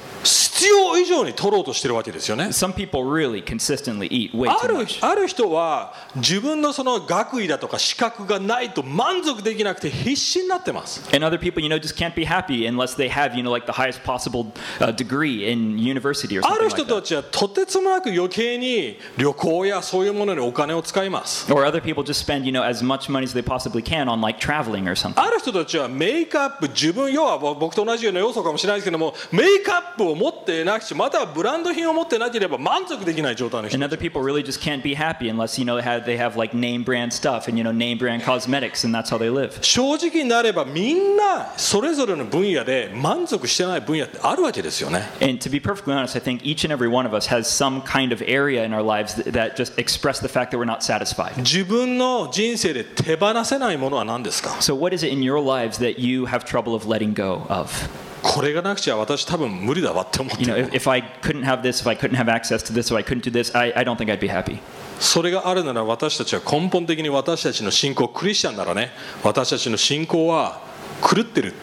[0.55, 5.05] 必必要以上に取ろうとしてるわけですよね Some people really consistently eat way あ too る much.
[5.05, 13.51] ある人は自分のその学位だとか資格がないと満足できなくて必死になってます And other people, you know, just can't be happy unless they have, you know,
[13.51, 16.95] like the highest possible uh, degree in university or あ something る like 人 that.
[16.95, 24.07] たちはとてつもなく余計に旅行やそういうものにお金を使います Or other people just spend, you know, as much money as they possibly can
[24.07, 25.21] on like traveling or something.
[25.21, 36.37] ある人たちはメイクアップ自分要は僕と同じような要素かもしれないですけどもメイクアップを持ってなくしまたはブランド品を持ってなければ満足できない状態の人 And other people really just can't be happy unless, you know, have, they have
[36.37, 39.61] like name brand stuff and, you know, name brand cosmetics and that's how they live.
[39.61, 47.47] 正直になればみんなそれぞれの分野で満足してない分野ってあるわけですよね And to be perfectly honest, I think each and every one of us has
[47.47, 50.83] some kind of area in our lives that just express the fact that we're not
[50.83, 51.35] satisfied.
[51.37, 57.45] 自分の人生で手放せないものは何ですか So, what is it in your lives that you have trouble of letting go
[57.49, 57.89] of?
[58.27, 60.37] これがなくちゃ私多分無理だわって思っ
[64.99, 68.89] それがあるなら私たちは根本的に私たちの信仰クリスチャンならね
[69.23, 70.59] 私たちの信仰は
[71.01, 71.53] 狂ってる。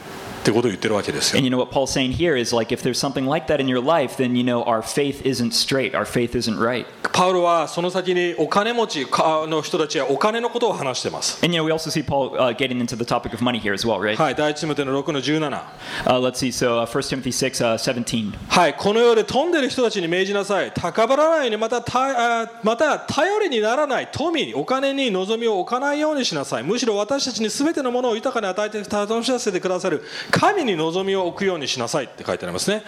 [0.43, 3.61] ってことを言ってるわけですよ And you know what Paul's saying here is like if there's something like that
[3.61, 6.85] in your life, then you know our faith isn't straight, our faith isn't right.
[7.13, 13.61] パウロはその先にお金持ちかの人たちはお金のことを話してます And you know, we also see Paul uh, getting into the topic of money
[13.61, 14.17] here as well, right?
[14.17, 15.63] はい第一テモテの6の17
[16.05, 16.51] Uh, let's see.
[16.51, 18.33] So, uh, 1 Timothy 6, uh, 17.
[18.49, 30.03] はいこの世で富んでる人たちに命じなさい高ぶらないようにまたたあまた頼りにならない富お金に望みを置かないようにしなさいむしろ私たちに全てのものを豊かに与えて楽しませてくださる
[30.33, 32.83] 神に望みを置くようにしなさいって書いてありますね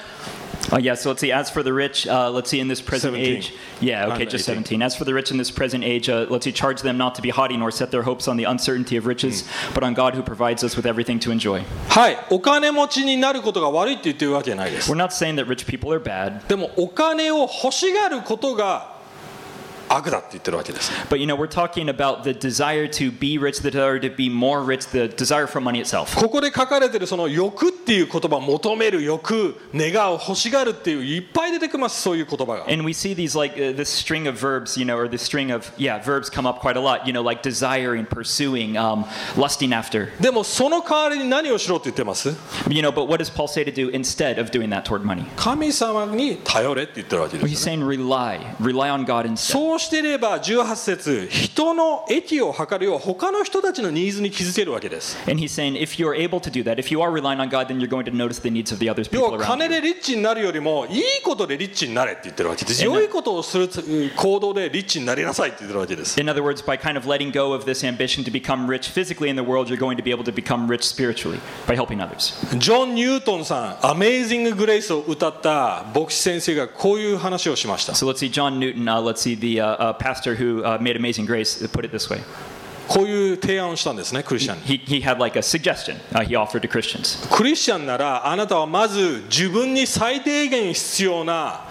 [0.70, 1.30] Uh, yeah, so let's see.
[1.30, 3.36] As for the rich, uh, let's see in this present 17.
[3.36, 3.52] age.
[3.82, 4.64] Yeah, okay, Uh, just 18.
[4.64, 4.82] 17.
[4.82, 6.52] As for the rich in this present age, uh, let's see.
[6.52, 9.44] Charge them not to be haughty nor set their hopes on the uncertainty of riches,
[9.74, 11.62] but on God who provides us with everything to enjoy.
[11.90, 18.93] はいお金持ちになることが悪いって言ってるわけじゃないです We're not saying that rich people are bad, でもお金を欲しがることが
[19.91, 24.15] 悪だって言ってるわけです but you know, we're talking about the desire to be rich, the desire to
[24.15, 26.15] be more rich, the desire for money itself.
[26.15, 35.23] ここで書かれてるその欲っていう言葉求める欲願う欲しがるっていういっぱい出てきますそういう言葉が And we see these like uh, this string of verbs, you know, or this
[35.23, 37.07] string of yeah verbs come up quite a lot.
[37.07, 40.09] You know, like desiring, pursuing, um, lusting after.
[40.21, 42.29] でもその代わりに何をしろって言ってます
[42.69, 45.25] You know, but what does Paul say to do instead of doing that toward money?
[45.35, 49.72] 神様に頼れって言ってるわけで Well, he's すよね saying rely, rely on God instead.
[49.74, 57.48] そうしていれば18節人の益を図るよう他の人たちのニーズに気づけるわけです And he's saying if you're able to do that, if you are relying on
[57.48, 59.58] God, then you're going to notice the needs of the others 要 people は around
[59.58, 59.68] 金 you.
[59.70, 63.68] でリッチになるよりもいいことでリッチになれって言ってるわけです良いことをする
[64.16, 69.28] 行動でリッチになりなさいって言ってるわけです In other words, by kind of letting go of this ambition to become rich physically
[69.28, 72.32] in the world, you're going to be able to become rich spiritually by helping others.
[72.60, 80.78] ジョン・ニュートンさん「アメイジング・グレイス」を歌った牧師先生がこういう話をしました So let's see, John Newton, uh, let's see, the uh, uh, pastor who uh,
[80.80, 82.20] made Amazing Grace, uh, put it this way.
[82.86, 87.26] こういう提案をしたんですねクリスチャンに He, he had like a suggestion uh, he offered to Christians.
[87.34, 91.64] クリスチャンならあなたはまず自分に最低限必要な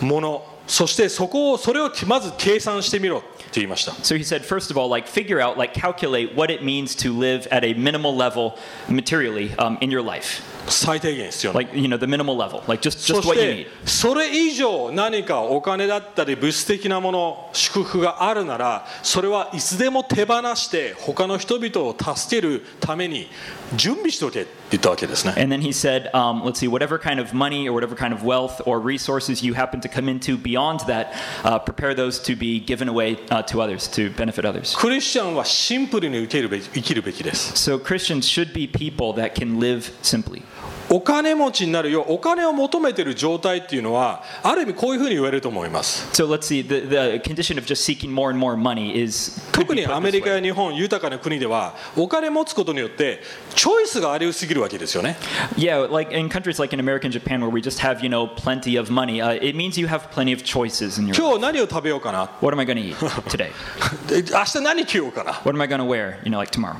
[0.00, 6.94] ものそしてそこをそれをまず計算してみろって言いました So he said, first of all, like figure out, like calculate what it means
[7.02, 8.52] to live at a minimal level
[8.88, 10.42] materially um, in your life.
[10.68, 13.68] 最低限必要な Like, you know, the minimal level, like just, そ just し what you て
[13.84, 13.88] need.
[13.88, 23.26] それ以上何かお金だったり物質的なもの祝福があるならそれはいつでも手放して他の人々を助けるために
[23.75, 28.13] 準備しておけって言ったわけですね And then he said, um, let's see, whatever kind of money or whatever kind
[28.13, 32.35] of wealth or resources you happen to come into beyond that, uh, prepare those to
[32.35, 34.75] be given away uh, to others, to benefit others.
[34.77, 40.43] クリスチャンはシンプルに受けるべき生きるべきです So Christians should be people that can live simply.
[40.92, 49.40] お金持ちになるよお金を求めてる状態っていうのはある意味こういうふうに言われると思います So let's see, the, the condition of just seeking more and more money is
[49.52, 53.20] 特にアメリカ.や日本豊かな国ではお金持つことによって
[53.54, 55.16] チョイスがありすぎるわけですよね
[55.56, 58.26] Yeah, like in countries like in America and Japan where we just have, you know,
[58.26, 61.14] plenty of money, uh, it means you have plenty of choices in your.
[61.14, 62.96] 今日何を食べようかな What am I going to eat
[63.28, 63.50] today?
[64.08, 66.76] で明日何着ようかな What am I going to wear, you know, like tomorrow?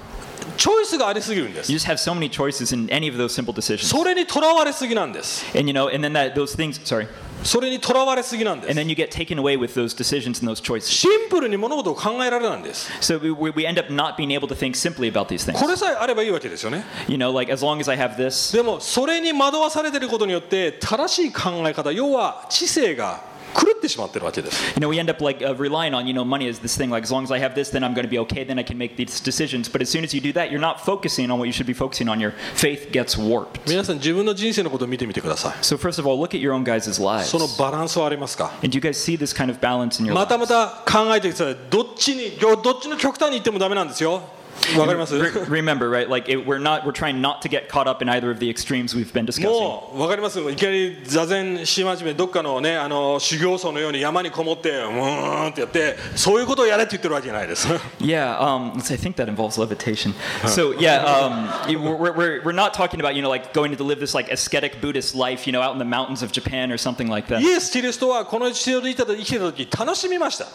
[0.57, 3.87] チョイスがありすぎるんです You just have so many choices in any of those simple decisions.
[3.87, 7.07] それにとらわれすぎなんです And you know, and then that those things, sorry.
[7.43, 10.83] それにとらわれすぎなんで And す then you get taken away with those decisions and those choices.
[10.89, 15.59] シンプルに物事を考えられないんです So we, we end up not being able to think simply about these things.
[15.59, 23.23] これさえあればいいわけですよね You know, like as long as I have this, でもそれに惑わされてることによって正しい考え方要は知性が
[23.60, 26.90] 狂ってしまってるわけです You know, we end up like uh, relying on, you know, money as this thing.
[26.90, 28.44] Like, as long as I have this, then I'm going to be okay.
[28.46, 29.70] Then I can make these decisions.
[29.72, 31.74] But as soon as you do that, you're not focusing on what you should be
[31.74, 32.20] focusing on.
[32.20, 33.62] Your faith gets warped.
[33.68, 37.26] 皆さん自分の人生のことを見てみてください So first of all, look at your own guys' lives.
[37.26, 40.48] そのバランスはありますか And do you guys see this kind of balance in your またま lives?
[40.48, 44.39] た考えてくださいどっちにどっちの極端に行ってもダメなんですよわかります
[44.74, 46.10] Re- remember, right?
[46.10, 46.86] Like, it, we're not.
[46.86, 49.52] We're trying not to get caught up in either of the extremes we've been discussing.
[49.52, 57.68] もう分かりますいきなり座禅し始めどっかのねあの修行僧のように山にこもってうーんってやってそういうことをやれって言ってるわけじゃないです
[58.00, 60.14] Yeah, um, let's see, I think that involves levitation.
[60.48, 63.76] So yeah, um, it- we're, we're- we're, we're not talking about you know like going
[63.76, 66.72] to live this like ascetic Buddhist life, you know, out in the mountains of Japan
[66.72, 67.42] or something like that.
[67.42, 70.48] イエス・キリストはこの地上で生きてた生きてた時楽しみました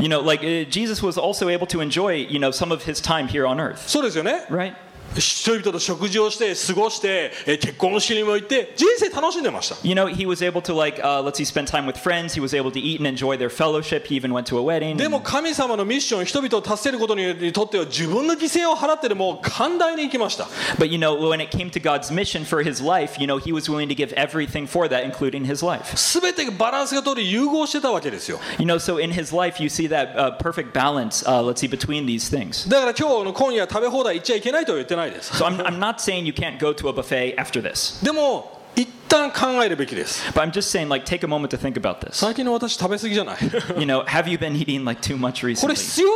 [0.00, 3.00] You know, like uh, Jesus was also able to enjoy you know some of his
[3.02, 4.74] time here on earth, そうですよね right?
[5.19, 12.33] 人々と食事をして過ごしてえ結婚式にも行って人生楽しんでました You know, he was able to like uh, let's see, spend time with friends.
[12.33, 14.07] He was able to eat and enjoy their fellowship.
[14.07, 14.97] He even went to a wedding.
[14.97, 20.45] でも神様のミッション人々を助けることにとっては自分の犠牲を払ってでも寛大に行きました
[20.77, 23.51] But you know, when it came to God's mission for his life, you know, he
[23.53, 25.95] was willing to give everything for that, including his life.
[25.95, 31.59] 全てバランスが通り融合してたわけですよ You know, so in his life, you see that uh, perfect balance, uh, let's
[31.59, 32.69] see, between these things.
[32.69, 40.22] だから今日の今夜食べ放題行っちゃいけないとは言ってなです So I'm, I'm not saying you can't go to a buffet after this, でも一旦考えるべきです
[40.32, 42.12] but I'm just saying, like, take a moment to think about this.
[42.18, 45.74] 最近の私食べ過ぎじゃない You know, have you been eating like too much これ recently?
[45.74, 46.08] 必要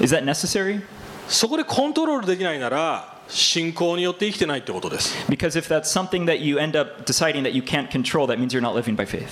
[0.00, 0.82] Is that necessary?
[1.28, 8.38] そこでコントロールできないなら信仰によって生きてないってことです Because if that's something that you end up deciding that you can't control, that
[8.38, 9.28] means you're not living by faith.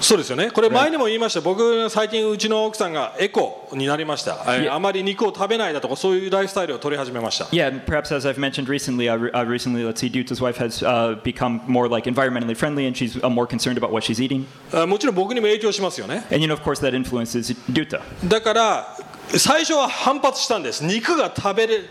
[0.00, 10.58] そうですよねこれ前にも言いました僕最近うちの奥さんがエコになりましたえいやあまり肉を食べないだとかそういうライフスタイルを取り始めました Yeah, perhaps as I've mentioned recently, uh, re- uh, recently, let's see, Duta's wife
[10.58, 14.20] has uh, become more like environmentally friendly and she's uh, more concerned about what she's
[14.20, 14.44] eating.
[14.72, 18.00] あもちろん僕にも影響しますよね And you know, of course, that influences Duta.
[18.28, 18.96] だから
[19.38, 20.84] 最初は反発したんです。
[20.84, 21.88] 肉が食べる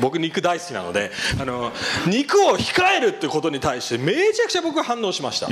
[0.00, 1.70] 僕肉大好きなのであの
[2.06, 5.46] 肉を控えるってことに対してめちゃくちゃ僕は反応しました、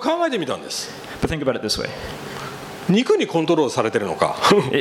[0.26, 0.90] えてみたんです。
[2.88, 4.36] 肉にコントロールされてるのか？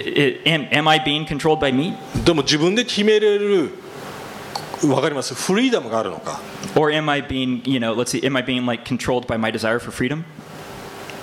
[2.23, 3.71] でも自分で決めれる
[4.85, 6.39] わかりますフリーダムがあるのか
[6.75, 9.51] Or am I being, you know, let's see, am I being like controlled by my
[9.51, 10.23] desire for freedom?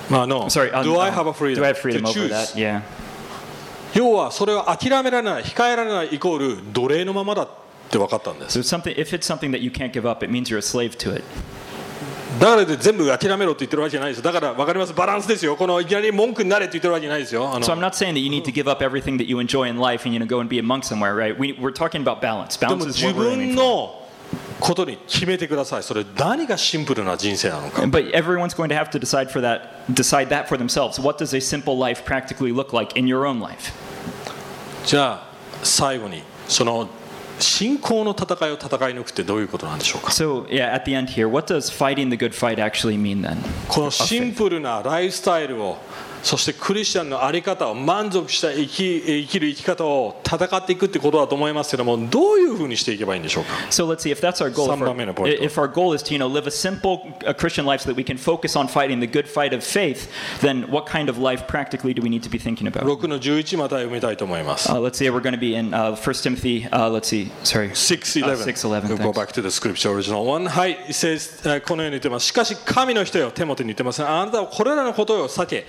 [0.09, 2.09] まあ no Sorry, um, do I um, have a freedom Do I have freedom to
[2.09, 2.29] over choose?
[2.31, 2.55] that?
[2.57, 2.81] Yeah.
[3.93, 7.49] 要はそれを諦められない控えられないイコール奴隷のままだっ
[7.89, 10.97] て分かったんです So something, if it's something that you can't give up, it means you're a slave
[10.97, 11.23] to it.
[12.39, 19.69] だからで全部諦めろって言ってるわけじゃないですだから分かりますバランスですよこのいきなり文句になれって言ってるわけじゃないですよ So I'm not saying that you need to give up everything that you enjoy
[19.69, 21.37] in life and you know go and be a monk somewhere, right?
[21.37, 22.57] We, we're talking about balance.
[22.59, 23.63] で Balance も is 自 what we're 分 aiming for.
[23.63, 24.01] の
[24.59, 30.99] ことに決めてくださいそれ何がシンプルな人生なのか But everyone's going to have to decide for that, decide that for themselves.
[30.99, 33.71] What does a simple life practically look like in your own life?
[34.85, 35.27] じゃあ
[35.63, 36.87] 最後にその
[37.39, 43.37] 信仰の戦いを戦い抜くってどういうことなんでしょうか So yeah, at the end here, what does fighting the good fight actually mean then?
[43.67, 45.77] このシンプルなライフスタイルを
[46.25, 54.73] そしてクリスチャンの在り方を満足した生き生きる生き方を戦っていくってことだと思いますけどもどういうふうにしていけばいいんでしょうか So let's see if that's our goal.
[54.73, 57.81] If our, if our goal is to you know live a simple uh, Christian life
[57.81, 60.09] so that we can focus on fighting the good fight of faith,
[60.41, 62.85] then what kind of life practically do we need to be thinking about?
[62.85, 64.71] 6の11また読みたいと思います。
[64.71, 66.67] Uh, let's see, we're going to be in uh, 1 Timothy.
[66.71, 67.69] Uh, let's see, sorry.
[67.69, 75.65] 6:11 Uh, 6:11, Go back to the scripture original one はい it says えーこのように言ってますしかし神の人よ手元に言ってますがあなたはこれらのことを避け、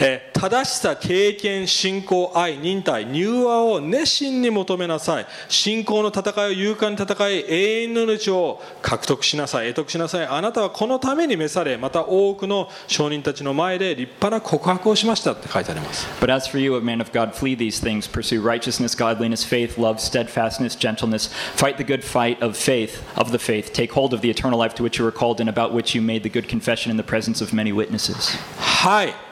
[0.00, 18.06] えー正しさ経験信仰愛忍耐柔和を熱心に求めなさい信仰の戦いを勇敢に戦い永遠の命を獲得しなさい得得しなさいあなたはこのために召されまた多くの証人たちの前で立派な告白をしましたって書いてあります But as for you, O man of God, flee these things.
[18.06, 21.30] Pursue righteousness, godliness, faith, love, steadfastness, gentleness.
[21.54, 23.72] Fight the good fight of faith, of the faith.
[23.72, 26.02] Take hold of the eternal life to which you were called and about which you
[26.02, 28.36] made the good confession in the presence of many witnesses.
[28.58, 29.25] はい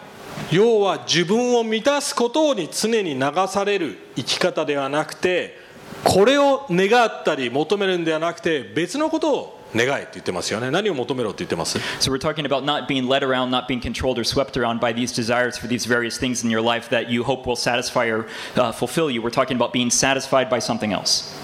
[0.51, 5.57] 要は自分を満たすことに常に流される生き方ではなくて
[6.05, 14.95] これを願ったり求めるんではなくて別のことを願えって言ってますよね何を求めろって言ってます So we're talking about not being led around, not being controlled or swept around by
[14.95, 18.27] these desires for these various things in your life that you hope will satisfy or
[18.57, 19.21] uh, fulfill you.
[19.21, 21.35] We're talking about being satisfied by something else.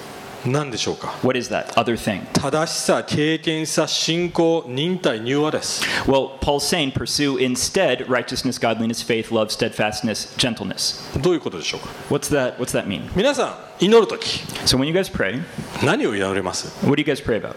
[0.47, 2.23] 何でしょうか What is that other thing?
[2.33, 11.01] 正しさ経験さ信仰忍耐柔和です Well, Paul's saying pursue instead righteousness, godliness, faith, love, steadfastness, gentleness.
[11.21, 12.57] どういうことでしょうか What's that?
[12.57, 13.11] What's that mean?
[13.15, 15.43] 皆さん祈るとき So when you guys pray,
[15.85, 17.55] 何を祈ります what do you guys pray about?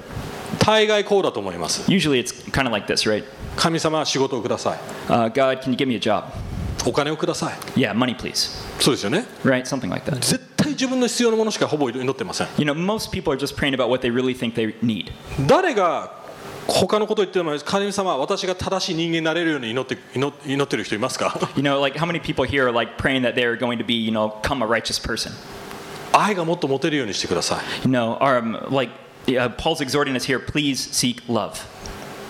[0.60, 3.24] 大概こうだと思います Usually it's kind of like this, right?
[3.56, 6.26] 神様は仕事をください Uh, God, can you give me a job?
[6.86, 8.50] お金をください Yeah, money, please.
[8.82, 9.62] そうですよね Right?
[9.64, 10.16] Something like that.
[10.20, 15.12] 絶対自分の必要なものしかほぼ祈ってません You know, most people are just praying about what they really think they need.
[15.48, 16.24] 誰が
[16.68, 23.96] 他のことを言っても神様私が正しい人間になれるように祈って祈祈ってる人いますか You know, like how many people here are like praying that they're going to be,
[23.96, 25.32] you know, become a righteous person?
[26.14, 28.92] 愛がもっと持てるようにしてくださ You know, um, like
[29.28, 31.56] uh, Paul's exhorting us here, please seek love.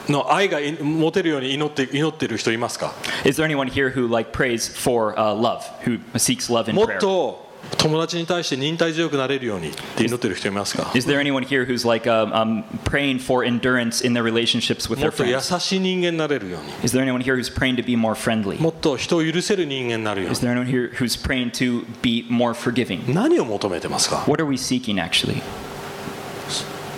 [0.08, 2.94] いの愛がい持てるように祈って祈ってる人いますか
[3.26, 6.88] Is there anyone here who like prays for uh, love, who seeks love in もっ
[6.88, 7.00] prayer?
[7.00, 7.43] と
[7.78, 15.00] 友達に対して忍耐強くなれるようにって祈ってる人いますか Is there anyone here who's like um, um, praying for endurance in their relationships with
[15.00, 15.60] も their っと優 friends?
[15.60, 18.62] しい人間になれるように Is there anyone here who's praying to be more friendly?
[18.62, 23.12] もっと人を許せる人間になるよう Is に there anyone here who's praying to be more forgiving?
[23.14, 25.42] 何を求めてますか What are we seeking actually?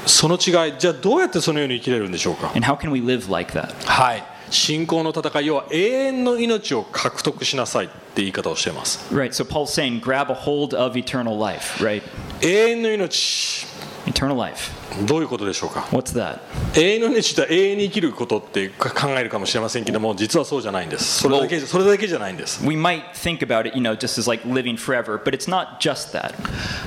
[0.06, 3.74] その違いじゃあどうやってそのように生きれるんでしょうか And how can we live like that?
[3.86, 12.02] はい信仰の戦い要は永遠の命を獲得しなさいって言い方をしています Right, so Paul's saying grab a hold of eternal life, right?
[12.42, 13.66] 永遠の命
[14.08, 14.72] Eternal life.
[15.08, 16.40] どういうことでしょうか What's that?
[16.80, 25.50] 永遠の命って永遠に生きることって考えるかもしれませんけども実はそうじゃないんですそれだけそれだけじゃないんです We might think about it, you know, just as like living forever, but it's
[25.50, 26.36] not just that.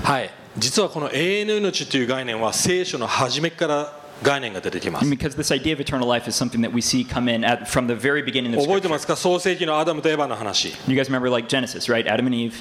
[0.05, 7.65] はい実はこの永遠の命という概念は聖書の初めから概念が出てきます Because this idea of eternal life is something that we see come in at,
[7.69, 12.07] from the very beginning of 覚えて.ますか創世紀のアダムとエヴァの話 You guys remember like Genesis, right?
[12.11, 12.53] Adam and Eve,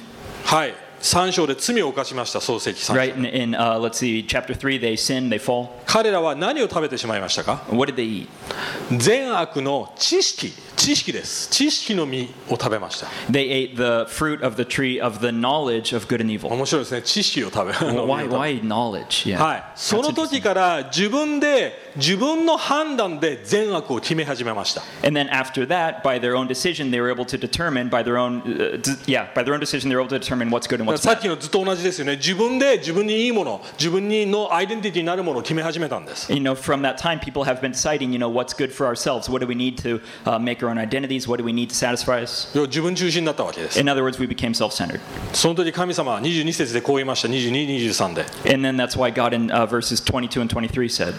[0.44, 3.14] はい3章で罪を犯しました創世紀3 right?
[3.14, 5.68] 章 In, in uh, let's see, chapter 3, they sin, they fall.
[5.86, 8.98] 彼らは何を食べてしまいましたか What did they eat?
[8.98, 10.52] 善悪の知識
[10.88, 16.48] 知識です知識の実を食べました They ate the fruit of the tree of the knowledge of good and evil.
[16.50, 19.26] 面白いですね知識を食べ Why, why knowledge?
[19.26, 19.36] Yeah.
[19.38, 28.02] はい、その.時から自分で自分の判断で善悪を決め始めました And then after that, by their own decision, they were able to determine by
[28.02, 30.80] their own, uh, yeah, by their own decision, they were able to determine what's good
[30.80, 31.20] and what's さっ bad.
[31.20, 38.86] きの図と同じですよね自分で自分にいいもの自分にのアイデンティティになるものを決め始めたんです You know, from that time, people have been deciding, you know, what's good for
[38.86, 39.28] ourselves.
[39.28, 41.27] What do we need to uh, make our own identities?
[41.27, 42.49] What do we need to satisfy us?
[42.53, 44.99] 要は自分中心になったわけです In other words, we became self-centered.
[45.33, 48.21] その時神様は22節でこう言いました2223で
[48.53, 51.13] And then that's why God in uh, verses 22 and 23 said,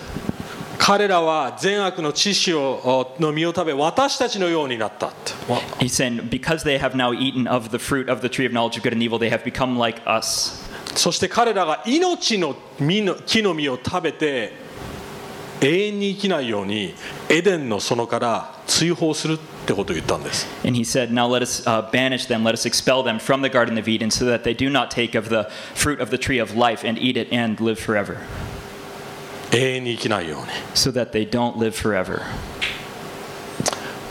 [0.78, 8.52] 彼らは善悪の知識をの実を食べ私たちのようになったってわ He's saying, because they have now eaten of the fruit of the tree of
[8.52, 10.62] knowledge of good and evil, they have become like us.
[10.94, 14.52] そして彼らが命の実の木の実を食べて
[15.61, 16.93] 永遠に生きないように
[17.27, 23.49] エデンの園から追放するってことを言ったんです And he said, Now let us uh, banish them, let us expel them from the
[23.49, 26.39] Garden of Eden, so that they do not take of the fruit of the tree
[26.39, 28.17] of life and eat it and live forever.
[29.51, 32.21] 永遠に生きないように So that they don't live forever.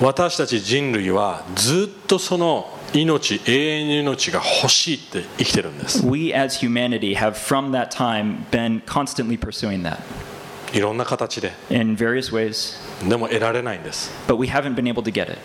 [0.01, 9.99] 私たち人類はずっとその命永遠の命が欲しいって生きてるんです We as humanity have from that time been constantly pursuing that
[10.73, 12.77] いろんな形で in various ways,
[13.09, 15.39] でも得られないんです but we haven't been able to get it.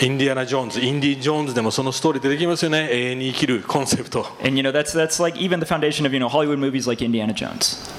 [0.00, 6.88] インディアナ・ジョーンズインディ・ジョーンズでもそのストーリー出てきますよね永遠に生きるコンセプト And you know, that's, that's like even the foundation of, you know, Hollywood movies
[6.88, 7.90] like Indiana Jones.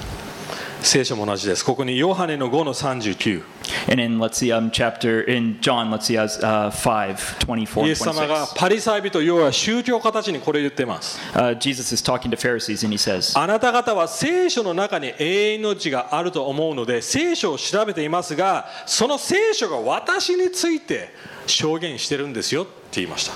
[0.80, 3.42] 聖書も同じですここにヨハネの5の39
[3.88, 7.86] And in, let's see, um, chapter, in John, let's see, as uh, 5, 24, イ
[7.86, 8.58] and エス様が 26.
[8.58, 21.10] パリサイ人要は宗教家たちにこれ言ってます Uh, Jesus is talking to Pharisees and he says, あなた方は聖書の中に永遠の命があると思うので聖書を調べていますがその聖書が私について
[21.46, 23.34] 証言してるんですよって言いました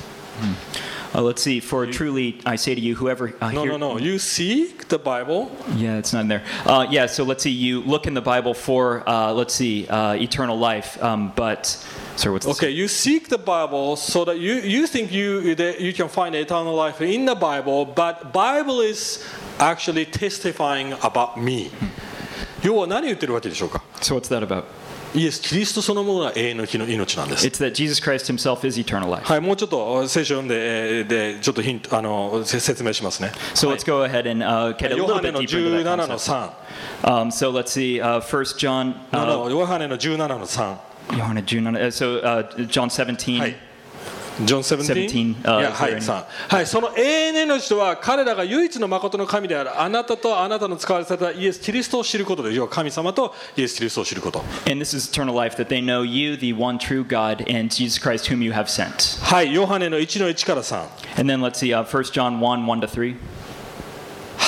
[1.14, 3.34] uh, let's see, for truly I say to you, whoever.
[3.42, 3.98] Uh, No, hear- no, no.
[4.00, 5.50] You seek the Bible.
[5.76, 6.44] Yeah, it's not in there.
[6.66, 10.14] Uh, yeah, so let's see, you look in the Bible for, uh, let's see, uh,
[10.16, 11.66] eternal life, um, but,
[12.16, 15.80] sorry, what's the Okay, you seek the Bible so that you, you think you, that
[15.80, 19.24] you can find eternal life in the Bible, but Bible is
[19.60, 21.72] actually testifying about me.
[22.64, 24.64] 要は何言ってるわけでしょうか So what's that about?
[25.15, 27.45] イエス・キリストそのものが永遠の日の命なんです。
[29.25, 33.33] はい、もうちょっと聖書読んで、でちょっとヒンあの説明しますね。
[33.55, 36.51] So はい、ヨハネの17の3。
[37.03, 38.21] Um, so see, uh,
[38.57, 40.77] John, uh, ヨハネの17の3。
[41.17, 43.39] ヨハネ17、uh, so, uh, 17。
[43.41, 43.70] はい。
[44.45, 45.43] ジョン 17?
[45.73, 46.25] はい、さん。
[46.49, 54.43] はい、その永遠の人は彼らが唯一の誠の神であるあなたとあなたの使われされたイエス・キリストを知ることで、要は神様とイエス・キリストを知ること。
[57.05, 57.45] God,
[59.23, 60.89] はい、ヨハネの1の1からさん。
[61.19, 63.17] And then let's see,、uh, 1 John 1, 1 to 3.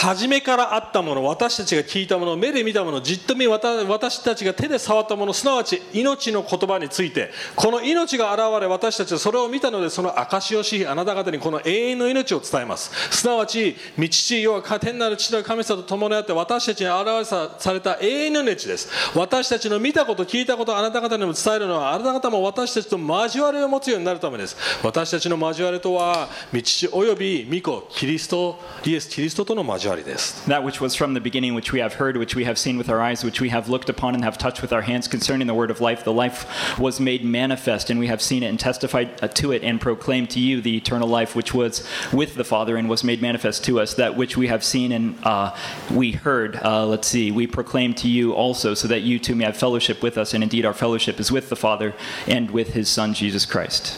[0.03, 12.90] 初めからあったもの私たちが聞いたもの目で見たものじっと見私たちが手で触ったものすなわち命の言葉についてこの命が現れ私たちはそれを見たのでその証をしあなた方にこの永遠の命を伝えます。
[13.16, 18.88] すなわち道父要は天なる父の神様と共にあって私たちに現れされた永遠の命です。
[19.16, 24.57] 私たちの見たこと聞いたことあなた方にも伝えるのはあなた方も私たちと交わりを持つようになるためです。
[24.82, 29.91] 私たちの交わりとは道父および御子キリストイエス・キリストとの交わり。
[30.03, 32.89] です That which was from the beginning, which we have heard, which we have seen with
[32.89, 35.53] our eyes, which we have looked upon and have touched with our hands concerning the
[35.53, 36.03] word of life.
[36.03, 36.45] The life
[36.80, 40.30] was made manifest, and we have seen it and testified uh, to it and proclaimed
[40.32, 43.80] to you the eternal life which was with the Father and was made manifest to
[43.80, 43.95] us.
[43.95, 45.55] That which we have seen and uh,
[45.91, 49.45] we heard, uh, let's see, we proclaim to you also, so that you too may
[49.45, 50.34] have fellowship with us.
[50.34, 51.93] And indeed, our fellowship is with the Father
[52.28, 53.97] and with his Son, Jesus Christ.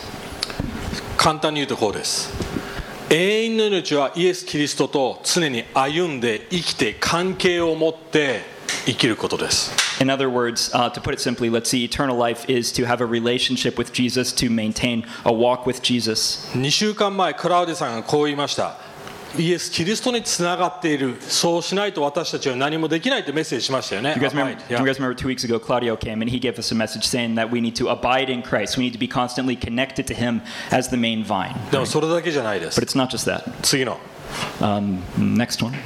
[1.20, 2.32] 簡単に言うとこうです
[3.15, 8.41] 永遠の命はイエス・キリストと常に歩んで生きて関係を持って
[8.87, 9.71] 生きることです
[10.03, 13.01] In other words, uh, to put it simply, let's see, eternal life is to have
[13.01, 16.49] a relationship with Jesus, to maintain a walk with Jesus.
[16.55, 18.77] 2週間前クラウディさんがこう言いました
[19.39, 26.59] イエス・キリストにつながっているそうしないと私たちは何もできないとメッセージしましたよね You guys, remember, はい you guys remember two weeks ago, Claudio came and he gave
[26.59, 28.77] us a message saying that we need to abide in Christ.
[28.79, 31.55] We need to be constantly connected to him as the main vine.
[31.71, 33.43] でもそれだけじゃないです But it's not just that.
[33.63, 33.99] 次の
[34.61, 35.73] Um, next one.
[35.75, 35.81] Yeah.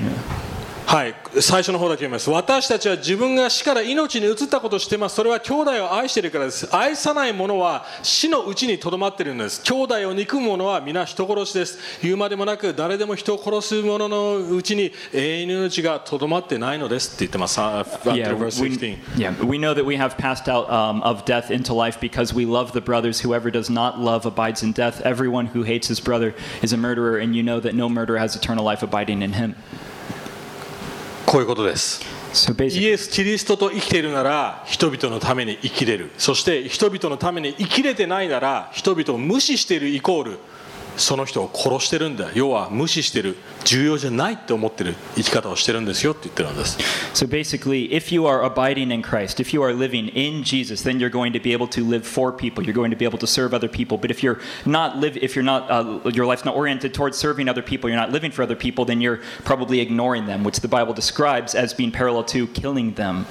[0.88, 21.50] はい最初の方だけ読みます私たちは自分が死から命に移ったことを知っていますそれは兄弟を愛しているからです愛さない者は死のうちにとどまっているのです兄弟を憎む者は皆人殺しです言うまでもなく誰でも人を殺す者のうちに永遠の命がとどまってないのですって言ってますあ Yeah, we, 15 yeah, we know that we have passed out um, of death
[21.50, 23.20] into life because we love the brothers.
[23.20, 25.02] Whoever does not love abides in death.
[25.02, 28.34] Everyone who hates his brother is a murderer, and you know that no murderer has
[28.34, 29.54] eternal life abiding in him.
[31.30, 32.00] こういうことです。
[32.32, 36.10] So イエス・キリストと生きているなら人々のために生きれる。
[36.16, 40.38] そして人々のために生きれてないなら人々を無視しているイコール
[40.98, 46.78] その人を殺してるんだ要は無視してる重要じゃないって思ってる生き方をしてるんですよって言ってるんです
[47.14, 50.98] so basically, if you are abiding in Christ, if you are living in Jesus, then
[51.00, 52.62] you're going to be able to live for people.
[52.64, 53.96] You're going to be able to serve other people.
[53.98, 57.48] But if you're not live, if you're not, uh, your life's not oriented towards serving
[57.48, 60.68] other people, you're not living for other people, then you're probably ignoring them, which the
[60.68, 63.26] Bible describes as being parallel to killing them.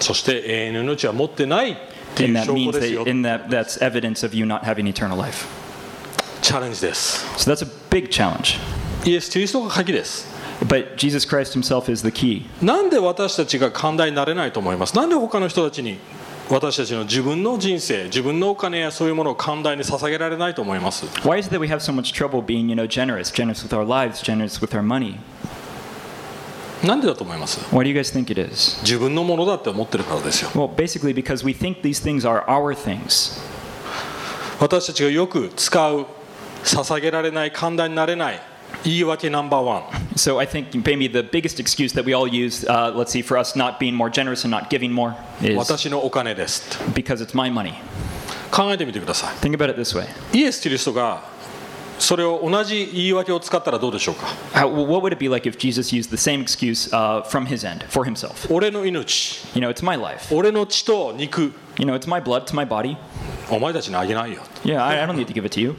[0.00, 1.76] そして永遠の命は持ってないっ
[2.14, 4.86] てい And う that 証拠 means ですよ that, in that that's evidence of you not having
[4.86, 5.46] eternal life.
[6.42, 8.58] チャレンジです So that's a big challenge.
[9.04, 10.26] イエス・キリストが鍵です
[10.64, 12.44] But Jesus Christ Himself is the key.
[12.62, 15.98] なんで私たちが寛大になれないと思いますなんで他の人たちに
[16.50, 23.76] 私たちの自分の人生自分のお金やそういうものを寛大に捧げられないと思います Why is it that we have so much trouble being, you know, generous, generous with
[23.76, 25.18] our lives, generous with our money?
[26.86, 28.80] なんでだと思います Why do you guys think it is?
[28.82, 33.40] 自分のものだって思ってるからですよ Well, basically because we think these things are our things.
[34.60, 36.06] 私たちがよく使う
[36.64, 38.40] 捧げられない寛大になれない
[38.84, 39.82] 言い訳ナンバーワン
[40.16, 43.38] So I think maybe the biggest excuse that we all use, uh, let's see, for
[43.38, 47.72] us not being more generous and not giving more is 私のお金です because it's my money.
[48.50, 50.06] 考えてみてくださ Think about it this way.
[50.36, 51.22] いイエス・キリストが
[51.98, 57.66] それを同じ言い訳を使ったらどうでしょうか How, what would it be like if Jesus used the same excuse uh, from his
[57.66, 58.52] end, for himself?
[58.52, 60.34] 俺の命 You know, it's my life.
[60.34, 62.96] 俺の血と肉 You know, it's my blood, it's my body.
[63.50, 65.74] お前たちにあげないよ Yeah, I, I don't need to give it to you.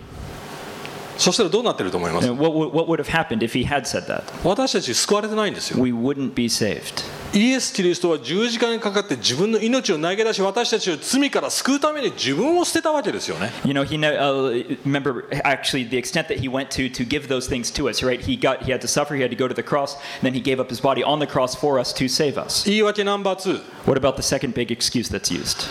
[1.19, 4.23] そしたらどうなってると思います And what, would- what would have happened if he had said that?
[4.45, 7.05] 私たち救われてないんですよ We wouldn't be saved.
[7.33, 17.05] イエス・キリストは十字架にかかって自分の命を投げ出し私たちを罪から救うために自分を捨てたわけですよね You know, he ne- uh, remember actually the extent that he went to to
[17.05, 18.21] give those things to us, right?
[18.21, 20.35] He got he had to suffer, he had to go to the cross, and then
[20.35, 22.65] he gave up his body on the cross for us to save us.
[22.69, 25.67] 言い訳ナンバー2 What about the second big excuse that's used?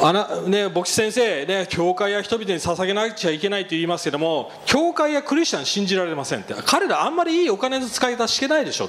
[0.00, 8.88] あなね、牧師先生、ね、教会や人々に捧げなくちゃいけないと言いますけども教会やクリスチャン信じられませんって彼らあんまりいいお金の使い方してないでしょ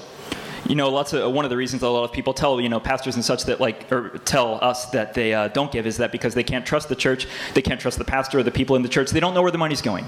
[0.68, 2.80] You know, lots of one of the reasons a lot of people tell you know
[2.80, 6.12] pastors and such that like or tell us that they uh, don't give is that
[6.12, 8.82] because they can't trust the church, they can't trust the pastor or the people in
[8.82, 9.12] the church.
[9.12, 10.04] They don't know where the money's going.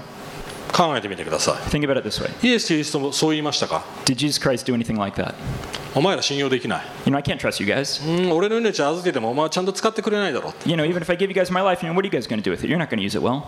[0.73, 5.33] 考えてみてくださ Think about it this way: いイエス・キリストもそう言いましたか Did Jesus Christ do anything like that?
[5.95, 8.05] お前ら信用できない You know, I can't trust you guys.
[8.05, 12.07] うん俺の命預けてもお前はちゃんと使ってくれないだろう You know, even if I give you guys my life, you know, what are
[12.07, 12.69] you guys going to do with it?
[12.69, 13.43] You're not going to use it well.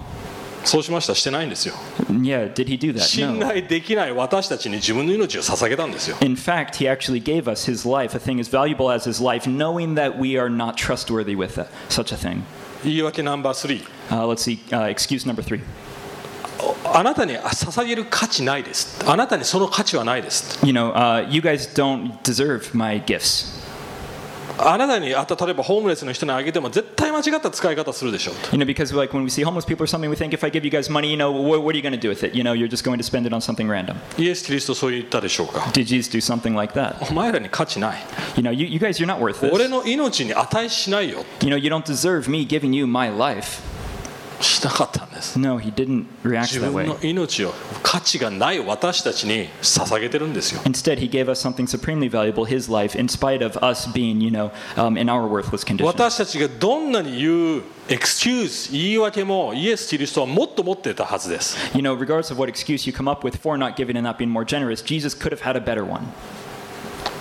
[0.63, 1.75] そうしましたしてないんですよ
[2.09, 2.99] Yeah, did he do that?
[2.99, 3.47] 信 No.
[3.47, 9.23] 頼できない私たちに自分の命を捧げたんですよ In fact, he actually gave us his life, a thing as valuable as his
[9.23, 12.41] life, knowing that we are not trustworthy with it, such a thing.
[12.83, 15.61] 言い訳ナンバー3 Uh, let's see, uh, excuse number three.
[16.84, 23.60] あなたに捧げる価値ないですあなたにその価値はないです You know, uh, you guys don't deserve my gifts.
[24.58, 30.44] あなたにあった例えばホームレスの人にあげても絶対間違った使い方するでしょう You know, because like when we see homeless people or something, we think if
[30.44, 32.22] I give you guys money, you know, what, what are you going to do with
[32.22, 32.34] it?
[32.34, 33.96] You know, you're just going to spend it on something random.
[34.18, 36.96] イエス・キリストそう言ったでしょうか Did Jesus do something like that?
[37.10, 37.98] お前らに価値ない
[38.36, 39.68] You know, you, you guys, you're not worth 俺 this.
[39.68, 43.62] の命に値しないよ You know, you don't deserve me giving you my life.
[44.40, 46.87] しなかったんです No, he didn't react 自 that 分 way.
[46.87, 47.53] の命を
[47.83, 54.31] 価値がない私たちに捧げてるんですよ Instead, he gave us something supremely valuable, his life, in spite of us being, you
[54.31, 55.85] know, um, in our worthless condition.
[55.85, 64.01] 私たちがどんなに言うエクスキューズ言い訳もイエス・キリストはもっと持っていたはずです You know, regardless of what excuse you come up with for not giving and
[64.03, 66.01] not being more generous, Jesus could have had a better one.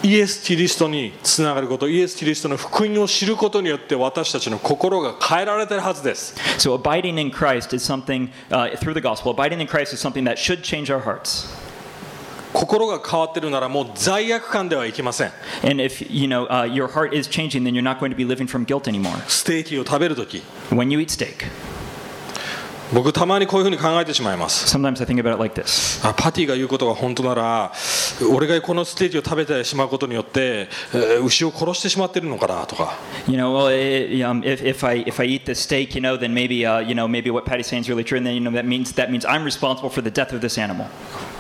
[0.04, 10.00] イエス・キリストにつながることイエス・キリストの福音を知ることによって私たちの心が変えられてるはずです So, abiding in Christ is something, uh, through the gospel, abiding in Christ is
[10.00, 11.48] something that should change our hearts.
[12.52, 15.32] 心が変わってるならもう罪悪感ではいけません
[15.64, 18.26] And if, you know, uh, your heart is changing, then you're not going to be
[18.26, 19.16] living from guilt anymore.
[19.28, 20.42] ステーキを食べるとき
[20.72, 21.46] When you eat steak,
[22.94, 26.06] 僕たまにこういうふうに考えてしまいます sometimes I think about it like this.
[26.08, 27.72] あパティが言うことが本当なら
[28.34, 36.18] 俺がこのステーキを食べてしまうことによって、えー牛を殺してしまってるのかなとか You know, well, it, um, if, if I if I eat this steak, you know,
[36.18, 38.42] then maybe uh, you know maybe what Patty's saying is really true, and then you
[38.42, 40.88] know that means that means I'm responsible for the death of this animal.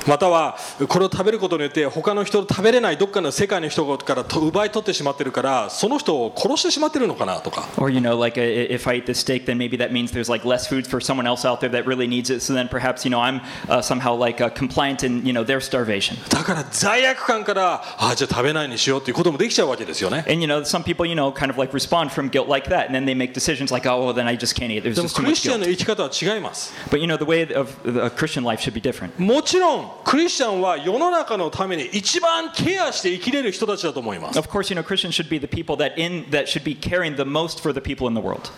[0.07, 10.11] またはこれを食べることによって他の人の食べれないどっかの世界の人からと奪い取ってしまってるからその人を殺してしまってるのかなとか Or you know, like uh, if I eat this steak, then maybe that means
[10.11, 12.41] there's like less food for someone else out there that really needs it.
[12.41, 15.59] So then perhaps you know I'm uh, somehow like uh, compliant in you know their
[15.61, 16.17] starvation.
[16.29, 22.67] だから罪悪感からあじゃあ食べないにしようっていうこともできちゃうわけですよね And you know, some people you know kind of like respond from guilt like
[22.69, 24.83] that, and then they make decisions like, oh, well, then I just can't eat.
[24.83, 25.65] There's でも just too クリ much スチャン guilt.
[25.65, 29.11] の生き方は違います But you know, the way of the Christian life should be different.
[29.17, 36.75] もちろんクリスチャンは世の中のために一番ケアして生きれる人たちだと思います Of course, you know, Christians should be the people that in that should be
[36.75, 38.51] caring the most for the people in the world.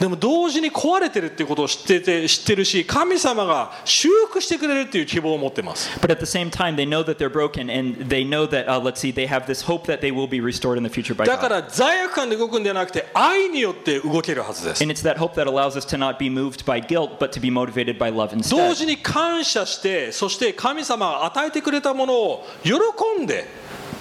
[0.00, 8.66] でも同時に壊れてるっていうことを知ってて知ってるし神様が修復してくれるっていう希望を持ってます But at the same time, they know that they're broken, and they know that
[8.68, 11.14] uh, let's see, they have this hope that they will be restored in the future
[11.16, 11.50] by だか God.
[11.50, 17.30] ら罪悪感で動くんではなくて愛によって動けるはずです And it's that hope that allows us to not be moved by guilt, but
[17.32, 18.74] to be motivated by love 同 instead.
[18.74, 22.72] 時に感謝してそして神様が与えてくれたものを喜
[23.20, 23.46] んで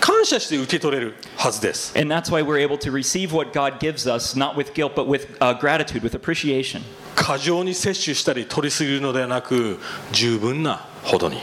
[0.00, 4.94] 感謝して受け取れるはずです And that's why we're able to receive what God gives us, not with guilt,
[4.94, 6.82] but with uh, gratitude, with appreciation.
[7.14, 9.78] 過剰に摂取したり取りすぎるのではなく
[10.12, 11.38] 十分なほどに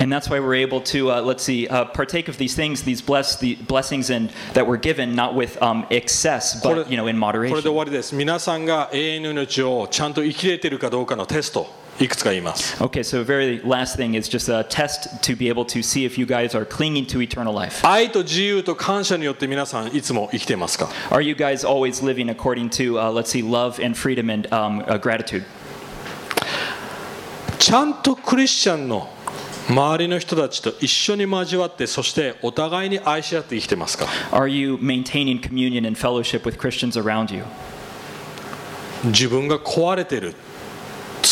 [0.00, 3.00] And that's why we're able to, uh, let's see, uh, partake of these things, these
[3.00, 7.06] bless, the blessings and, that we're given, not with um, excess, これ but you know,
[7.08, 7.74] in これで終 moderation.
[7.76, 11.68] わりです皆さんが永遠の命をちゃんと生きれてるかどうかのテスト
[11.99, 16.05] いくつか言います Okay, so very last thing is just a test to be able to see
[16.05, 17.85] if you guys are clinging to eternal life.
[17.87, 24.47] 愛と自由と感謝によって皆さんいつも生きていますか Are you guys always living according to, uh, let's see, love and freedom and
[24.49, 25.43] um, uh, gratitude?
[27.57, 29.09] ちゃんとクリスチャンの
[29.69, 37.43] 周りの人たちと一緒に交わってそしてお互いに愛し合って生きてますか Are you maintaining communion and fellowship with Christians around you?
[39.05, 40.35] 自分が壊れてる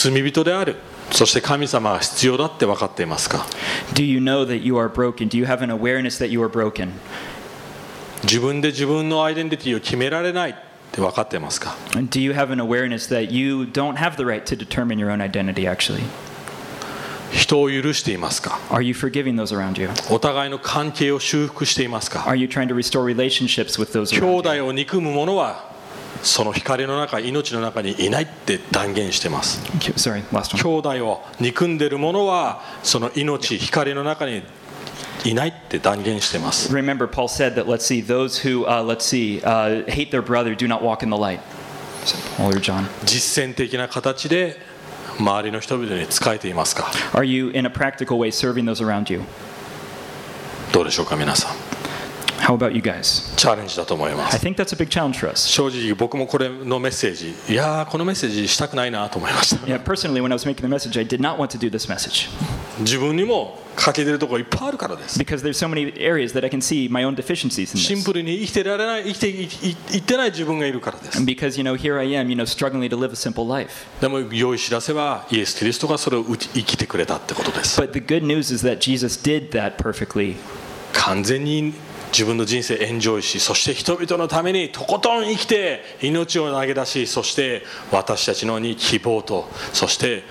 [0.03, 0.75] 罪人である
[1.11, 3.45] そして神様が必要だって分かっていますか
[3.93, 5.29] Do you know that you are broken?
[5.29, 6.91] Do you have an awareness that you are broken?
[8.23, 10.55] 自分で自分のアイデンティティを決められないっ
[10.91, 11.75] て分かってますか
[12.09, 15.21] do you have an awareness that you don't have the right to determine your own
[15.21, 16.01] identity, actually?
[17.31, 19.89] 人を許していますか Are you forgiving those around you?
[20.09, 24.61] お互いの関係を修復していますか Are you trying to restore relationships with those 兄 around you?
[24.63, 25.74] 弟を憎む者は
[26.25, 29.61] その光の中命の中にいないって断言してます.
[30.57, 34.41] 兄弟を憎んでる者はその命光の中に
[35.23, 40.55] いないって断言してます Remember, Paul said that, let's see, those who, uh, let's see, uh, hate their brother
[40.55, 41.39] do not walk in the light.
[42.37, 42.85] Paul or John?
[43.05, 44.57] 実践的な形で
[45.19, 49.21] 周りの人々に仕えていますか Are you, in a practical way, serving those around you?
[50.73, 51.55] どうでしょうか皆さん
[52.39, 53.35] How about you guys?
[53.35, 54.35] チャレンジだと思います。
[54.35, 55.47] I think that's a big challenge for us.
[55.47, 59.65] 正直僕もこれのメッセージ、いやー、このメッセージしたくないなと思いました。
[62.77, 65.17] 自分にも欠けてるとこいっぱいあるからです。
[65.17, 65.25] シン
[68.03, 69.49] プルに生きてられない、生きてい,い,
[69.93, 71.25] い,ってない自分がいるからです。
[74.01, 77.81] でも、良い知らせは、イエス・キリストがそれを生きてくれたってことです。
[80.93, 81.73] 完全に
[82.15, 87.61] 自分の人生エンジョイしそして人々のためにとことん生きて命を投げ出しそして
[87.91, 90.23] 私たちのに希望とそして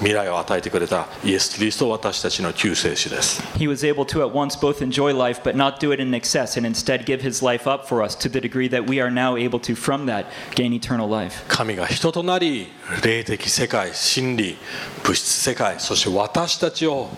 [0.00, 6.12] 未来を与えてくれたイエス・キリスト私たちの救世主です He was able to at once both enjoy life but not do it in
[6.12, 9.10] excess and instead give his life up for us to the degree that we are
[9.10, 11.42] now able to, from that, gain eternal life.
[11.48, 12.66] 神が人となり
[13.02, 14.58] 霊的世界真理
[15.04, 17.08] 物質世界そして私たちを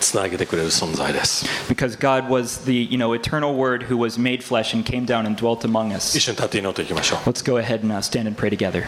[0.00, 5.04] つなげてくれる存在です Because God was the you know, eternal Word who was made flesh and came
[5.04, 6.18] down and dwelt among 一 us.
[6.18, 8.86] 緒に立って祈っていきましょう Let's go ahead and uh, stand and pray together.